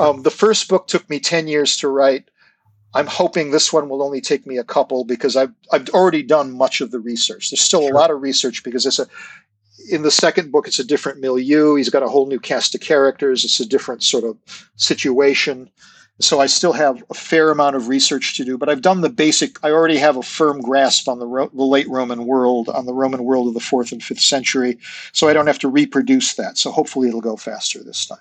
Um, 0.00 0.22
the 0.22 0.30
first 0.30 0.68
book 0.68 0.86
took 0.86 1.08
me 1.10 1.18
10 1.18 1.48
years 1.48 1.76
to 1.78 1.88
write. 1.88 2.30
I'm 2.96 3.06
hoping 3.06 3.50
this 3.50 3.74
one 3.74 3.90
will 3.90 4.02
only 4.02 4.22
take 4.22 4.46
me 4.46 4.56
a 4.56 4.64
couple 4.64 5.04
because 5.04 5.36
I've 5.36 5.52
I've 5.70 5.88
already 5.90 6.22
done 6.22 6.56
much 6.56 6.80
of 6.80 6.90
the 6.90 6.98
research. 6.98 7.50
There's 7.50 7.60
still 7.60 7.82
sure. 7.82 7.92
a 7.92 7.94
lot 7.94 8.10
of 8.10 8.22
research 8.22 8.64
because 8.64 8.86
it's 8.86 8.98
a 8.98 9.06
in 9.90 10.02
the 10.02 10.10
second 10.10 10.50
book 10.50 10.66
it's 10.66 10.78
a 10.78 10.84
different 10.84 11.20
milieu. 11.20 11.74
He's 11.74 11.90
got 11.90 12.02
a 12.02 12.08
whole 12.08 12.26
new 12.26 12.40
cast 12.40 12.74
of 12.74 12.80
characters. 12.80 13.44
It's 13.44 13.60
a 13.60 13.68
different 13.68 14.02
sort 14.02 14.24
of 14.24 14.38
situation. 14.76 15.70
So 16.18 16.40
I 16.40 16.46
still 16.46 16.72
have 16.72 17.04
a 17.10 17.14
fair 17.14 17.50
amount 17.50 17.76
of 17.76 17.88
research 17.88 18.36
to 18.38 18.44
do, 18.44 18.56
but 18.56 18.70
I've 18.70 18.80
done 18.80 19.02
the 19.02 19.10
basic. 19.10 19.62
I 19.62 19.70
already 19.70 19.98
have 19.98 20.16
a 20.16 20.22
firm 20.22 20.62
grasp 20.62 21.08
on 21.08 21.18
the, 21.18 21.26
Ro- 21.26 21.50
the 21.52 21.64
late 21.64 21.88
Roman 21.90 22.26
world, 22.26 22.70
on 22.70 22.86
the 22.86 22.94
Roman 22.94 23.22
world 23.24 23.48
of 23.48 23.54
the 23.54 23.60
fourth 23.60 23.92
and 23.92 24.02
fifth 24.02 24.20
century. 24.20 24.78
So 25.12 25.28
I 25.28 25.34
don't 25.34 25.46
have 25.46 25.58
to 25.58 25.68
reproduce 25.68 26.34
that. 26.34 26.56
So 26.56 26.70
hopefully 26.70 27.08
it'll 27.08 27.20
go 27.20 27.36
faster 27.36 27.82
this 27.84 28.06
time. 28.06 28.18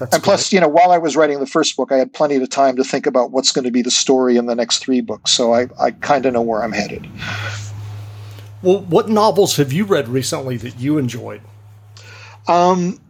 That's 0.00 0.14
and 0.14 0.22
plus, 0.22 0.52
you 0.52 0.60
know, 0.60 0.68
while 0.68 0.90
I 0.90 0.98
was 0.98 1.16
writing 1.16 1.38
the 1.38 1.46
first 1.46 1.76
book, 1.76 1.92
I 1.92 1.96
had 1.96 2.12
plenty 2.12 2.36
of 2.36 2.50
time 2.50 2.74
to 2.76 2.84
think 2.84 3.06
about 3.06 3.30
what's 3.30 3.52
going 3.52 3.64
to 3.64 3.70
be 3.70 3.82
the 3.82 3.90
story 3.90 4.36
in 4.36 4.46
the 4.46 4.54
next 4.56 4.78
three 4.78 5.00
books. 5.00 5.30
So 5.30 5.54
I, 5.54 5.68
I 5.80 5.92
kind 5.92 6.26
of 6.26 6.32
know 6.32 6.42
where 6.42 6.64
I'm 6.64 6.72
headed. 6.72 7.08
Well, 8.62 8.80
what 8.80 9.08
novels 9.08 9.56
have 9.56 9.72
you 9.72 9.84
read 9.84 10.08
recently 10.08 10.56
that 10.56 10.80
you 10.80 10.98
enjoyed? 10.98 11.40
Um, 12.48 13.00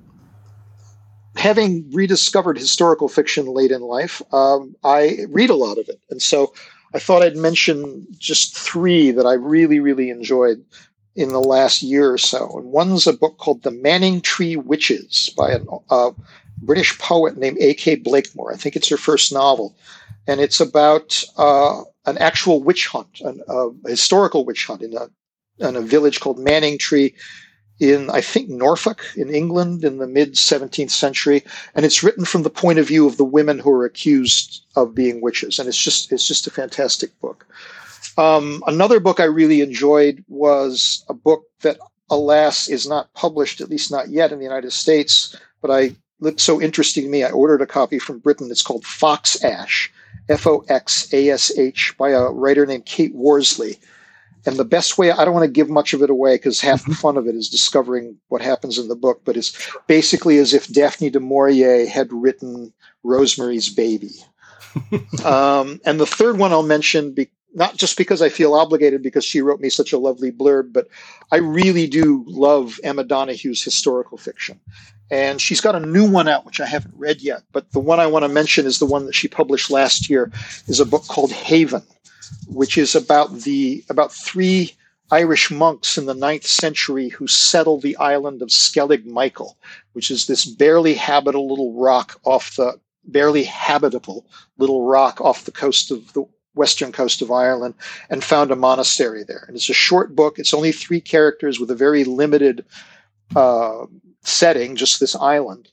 having 1.39 1.89
rediscovered 1.93 2.59
historical 2.59 3.09
fiction 3.09 3.47
late 3.47 3.71
in 3.71 3.81
life, 3.81 4.21
um, 4.33 4.75
I 4.83 5.19
read 5.29 5.51
a 5.51 5.55
lot 5.55 5.79
of 5.79 5.89
it. 5.89 6.01
And 6.11 6.21
so 6.21 6.53
I 6.95 6.99
thought 6.99 7.23
I'd 7.23 7.37
mention 7.37 8.07
just 8.19 8.59
three 8.59 9.13
that 9.13 9.25
I 9.25 9.35
really, 9.35 9.79
really 9.79 10.11
enjoyed 10.11 10.65
in 11.15 11.29
the 11.29 11.41
last 11.41 11.83
year 11.83 12.13
or 12.13 12.19
so. 12.19 12.59
And 12.59 12.73
one's 12.73 13.07
a 13.07 13.13
book 13.13 13.39
called 13.39 13.63
The 13.63 13.71
Manningtree 13.71 14.65
Witches 14.65 15.31
by 15.37 15.53
a 15.53 15.61
uh, 15.91 16.11
British 16.61 16.99
poet 16.99 17.37
named 17.37 17.59
A.K. 17.61 17.97
Blakemore. 17.97 18.53
I 18.53 18.57
think 18.57 18.75
it's 18.75 18.89
her 18.89 18.97
first 18.97 19.33
novel. 19.33 19.77
And 20.27 20.41
it's 20.41 20.59
about 20.59 21.23
uh, 21.37 21.83
an 22.07 22.19
actual 22.19 22.63
witch 22.63 22.89
hunt, 22.89 23.21
an, 23.21 23.41
a 23.49 23.89
historical 23.89 24.45
witch 24.45 24.67
hunt 24.67 24.83
in 24.83 24.97
a, 24.97 25.09
in 25.59 25.77
a 25.77 25.83
village 25.83 26.19
called 26.19 26.39
Manningtree 26.39 27.15
in, 27.81 28.11
I 28.11 28.21
think, 28.21 28.49
Norfolk 28.49 29.05
in 29.17 29.33
England 29.33 29.85
in 29.85 29.99
the 29.99 30.07
mid 30.07 30.35
17th 30.35 30.91
century, 30.91 31.45
and 31.75 31.87
it's 31.87 32.03
written 32.03 32.25
from 32.25 32.43
the 32.43 32.51
point 32.51 32.79
of 32.79 32.89
view 32.89 33.07
of 33.07 33.17
the 33.17 33.25
women 33.25 33.59
who 33.59 33.71
are 33.71 33.85
accused 33.85 34.65
of 34.77 34.95
being 34.95 35.21
witches, 35.21 35.59
and 35.59 35.69
it's 35.69 35.83
just 35.83 36.13
it's 36.13 36.27
just 36.27 36.47
a 36.47 36.51
fantastic 36.51 37.19
book. 37.21 37.47
Um, 38.17 38.65
another 38.67 38.99
book 38.99 39.21
I 39.21 39.25
really 39.25 39.61
enjoyed 39.61 40.25
was 40.29 41.05
a 41.09 41.15
book 41.15 41.45
that, 41.61 41.79
alas, 42.11 42.69
is 42.69 42.89
not 42.89 43.13
published, 43.15 43.61
at 43.61 43.71
least 43.71 43.93
not 43.93 44.09
yet 44.09 44.33
in 44.33 44.39
the 44.39 44.45
United 44.45 44.73
States, 44.73 45.37
but 45.63 45.71
I 45.71 45.95
looked 46.21 46.41
so 46.41 46.61
interesting 46.61 47.05
to 47.05 47.09
me. 47.09 47.23
I 47.23 47.31
ordered 47.31 47.63
a 47.63 47.67
copy 47.67 48.01
from 48.01 48.19
Britain. 48.19 48.51
It's 48.51 48.63
called 48.63 48.85
Fox 48.85 49.43
Ash, 49.45 49.93
F 50.29 50.49
O 50.49 50.65
X 50.69 51.13
A 51.15 51.31
S 51.31 51.57
H, 51.57 51.95
by 51.97 52.11
a 52.11 52.31
writer 52.31 52.67
named 52.67 52.87
Kate 52.87 53.15
Worsley. 53.15 53.79
And 54.47 54.57
the 54.57 54.65
best 54.65 54.99
way, 54.99 55.11
I 55.11 55.25
don't 55.25 55.35
want 55.35 55.45
to 55.45 55.51
give 55.51 55.69
much 55.69 55.93
of 55.93 56.03
it 56.03 56.11
away 56.11 56.37
because 56.37 56.61
half 56.61 56.85
the 56.85 56.93
mm-hmm. 56.93 57.01
fun 57.01 57.17
of 57.17 57.27
it 57.27 57.35
is 57.35 57.49
discovering 57.49 58.17
what 58.29 58.43
happens 58.43 58.79
in 58.79 58.89
the 58.89 58.97
book, 58.97 59.23
but 59.25 59.37
it's 59.37 59.57
basically 59.87 60.39
as 60.39 60.55
if 60.55 60.69
Daphne 60.69 61.11
du 61.11 61.21
Maurier 61.21 61.87
had 61.87 62.13
written 62.13 62.73
Rosemary's 63.03 63.69
Baby. 63.69 64.13
um, 65.25 65.81
and 65.85 65.99
the 65.99 66.07
third 66.07 66.39
one 66.39 66.53
I'll 66.53 66.63
mention, 66.63 67.13
be, 67.13 67.29
not 67.55 67.77
just 67.77 67.97
because 67.97 68.23
I 68.23 68.29
feel 68.29 68.55
obligated 68.55 69.03
because 69.03 69.25
she 69.25 69.41
wrote 69.41 69.61
me 69.61 69.71
such 69.71 69.93
a 69.93 69.99
lovely 69.99 70.31
blurb, 70.31 70.73
but 70.73 70.89
I 71.33 71.37
really 71.37 71.87
do 71.87 72.25
love 72.27 72.79
Emma 72.85 73.05
Donoghue's 73.05 73.63
historical 73.63 74.19
fiction. 74.19 74.61
And 75.11 75.41
she's 75.41 75.63
got 75.63 75.75
a 75.75 75.81
new 75.81 76.09
one 76.09 76.29
out, 76.29 76.45
which 76.45 76.61
I 76.61 76.67
haven't 76.67 76.95
read 76.95 77.23
yet. 77.23 77.43
But 77.53 77.73
the 77.73 77.81
one 77.81 77.99
I 77.99 78.07
want 78.07 78.25
to 78.25 78.29
mention 78.29 78.67
is 78.67 78.79
the 78.79 78.87
one 78.87 79.07
that 79.07 79.15
she 79.15 79.27
published 79.27 79.71
last 79.71 80.11
year, 80.11 80.31
is 80.67 80.81
a 80.81 80.87
book 80.87 81.07
called 81.07 81.33
Haven 81.33 81.83
which 82.49 82.79
is 82.79 82.95
about 82.95 83.41
the 83.41 83.85
about 83.89 84.13
three 84.13 84.75
Irish 85.11 85.51
monks 85.51 85.97
in 85.97 86.07
the 86.07 86.15
ninth 86.15 86.47
century 86.47 87.09
who 87.09 87.27
settled 87.27 87.83
the 87.83 87.97
island 87.97 88.43
of 88.43 88.49
Skellig 88.49 89.07
Michael, 89.07 89.57
which 89.93 90.11
is 90.11 90.27
this 90.27 90.45
barely 90.45 90.95
habitable 90.95 91.49
little 91.49 91.73
rock 91.73 92.21
off 92.25 92.57
the 92.57 92.79
barely 93.05 93.45
habitable 93.45 94.27
little 94.59 94.85
rock 94.85 95.21
off 95.21 95.45
the 95.45 95.51
coast 95.51 95.91
of 95.91 96.13
the 96.13 96.25
western 96.55 96.93
coast 96.93 97.23
of 97.23 97.31
Ireland, 97.31 97.75
and 98.11 98.23
found 98.23 98.51
a 98.51 98.57
monastery 98.57 99.23
there. 99.23 99.45
And 99.47 99.57
it's 99.57 99.71
a 99.71 99.75
short 99.75 100.15
book. 100.15 100.39
It's 100.39 100.53
only 100.53 100.73
three 100.73 101.01
characters 101.01 101.61
with 101.61 101.71
a 101.71 101.77
very 101.77 102.05
limited 102.05 102.65
uh, 103.37 103.87
setting, 104.23 104.77
just 104.77 105.01
this 105.01 105.15
island. 105.15 105.71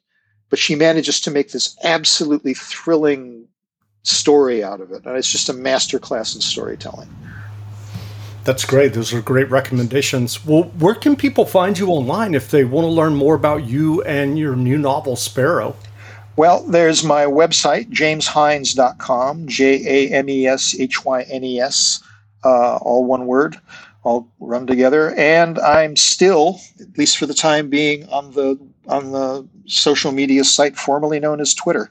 But 0.49 0.59
she 0.59 0.75
manages 0.75 1.19
to 1.21 1.31
make 1.31 1.51
this 1.51 1.75
absolutely 1.83 2.53
thrilling 2.53 3.47
story 4.05 4.63
out 4.63 4.81
of 4.81 4.91
it. 4.91 5.05
And 5.05 5.17
it's 5.17 5.31
just 5.31 5.49
a 5.49 5.53
masterclass 5.53 6.35
in 6.35 6.41
storytelling. 6.41 7.09
That's 8.43 8.63
great. 8.63 8.93
Those 8.93 9.11
are 9.11 9.21
great 9.21 9.49
recommendations. 9.49 10.45
Well, 10.45 10.63
where 10.77 10.93
can 10.93 11.15
people 11.15 11.45
find 11.45 11.77
you 11.77 11.87
online 11.87 12.35
if 12.35 12.51
they 12.51 12.63
want 12.63 12.85
to 12.85 12.89
learn 12.89 13.15
more 13.15 13.33
about 13.33 13.65
you 13.65 14.03
and 14.03 14.37
your 14.37 14.55
new 14.55 14.77
novel, 14.77 15.15
Sparrow? 15.15 15.75
Well, 16.37 16.63
there's 16.63 17.03
my 17.03 17.25
website, 17.25 17.89
jameshynes.com, 17.89 19.47
J 19.47 20.09
A 20.09 20.13
M 20.13 20.29
E 20.29 20.45
S 20.45 20.79
H 20.79 21.03
Y 21.03 21.23
N 21.23 21.43
E 21.43 21.59
S, 21.59 22.03
uh, 22.43 22.75
all 22.77 23.05
one 23.05 23.25
word, 23.25 23.57
all 24.03 24.29
run 24.39 24.67
together. 24.67 25.15
And 25.15 25.57
I'm 25.57 25.95
still, 25.95 26.59
at 26.79 26.95
least 26.97 27.17
for 27.17 27.25
the 27.25 27.33
time 27.33 27.69
being, 27.69 28.07
on 28.09 28.31
the 28.31 28.59
on 28.87 29.11
the 29.11 29.47
social 29.65 30.11
media 30.11 30.43
site 30.43 30.77
formerly 30.77 31.19
known 31.19 31.41
as 31.41 31.55
Twitter 31.55 31.89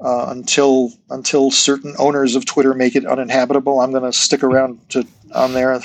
uh, 0.00 0.26
until 0.28 0.92
until 1.10 1.50
certain 1.50 1.94
owners 1.98 2.36
of 2.36 2.44
Twitter 2.44 2.74
make 2.74 2.96
it 2.96 3.06
uninhabitable. 3.06 3.80
I'm 3.80 3.90
going 3.90 4.02
to 4.02 4.12
stick 4.12 4.42
around 4.42 4.78
to 4.90 5.06
on 5.34 5.52
there 5.52 5.72
uh, 5.72 5.80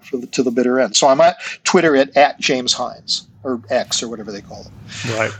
for 0.00 0.16
the, 0.16 0.26
to 0.26 0.42
the 0.42 0.50
bitter 0.50 0.80
end. 0.80 0.96
So 0.96 1.08
I'm 1.08 1.20
at 1.20 1.36
Twitter 1.64 1.96
at, 1.96 2.16
at 2.16 2.38
James 2.40 2.74
Hynes 2.74 3.26
or 3.42 3.60
X 3.70 4.02
or 4.02 4.08
whatever 4.08 4.32
they 4.32 4.40
call 4.40 4.62
it. 4.62 5.10
Right. 5.16 5.32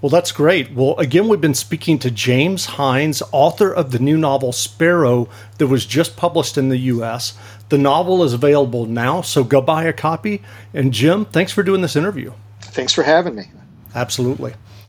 Well, 0.00 0.10
that's 0.10 0.32
great. 0.32 0.72
Well, 0.72 0.96
again, 0.98 1.28
we've 1.28 1.40
been 1.40 1.54
speaking 1.54 1.98
to 2.00 2.10
James 2.10 2.66
Hynes, 2.66 3.22
author 3.32 3.72
of 3.72 3.90
the 3.90 3.98
new 3.98 4.18
novel 4.18 4.52
Sparrow 4.52 5.30
that 5.56 5.68
was 5.68 5.86
just 5.86 6.14
published 6.14 6.58
in 6.58 6.68
the 6.68 6.76
U.S. 6.76 7.32
The 7.70 7.78
novel 7.78 8.22
is 8.22 8.34
available 8.34 8.84
now, 8.84 9.22
so 9.22 9.44
go 9.44 9.62
buy 9.62 9.84
a 9.84 9.94
copy. 9.94 10.42
And 10.74 10.92
Jim, 10.92 11.24
thanks 11.24 11.52
for 11.52 11.62
doing 11.62 11.80
this 11.80 11.96
interview. 11.96 12.34
Thanks 12.60 12.92
for 12.92 13.02
having 13.02 13.34
me. 13.34 13.44
Absolutely. 13.94 14.52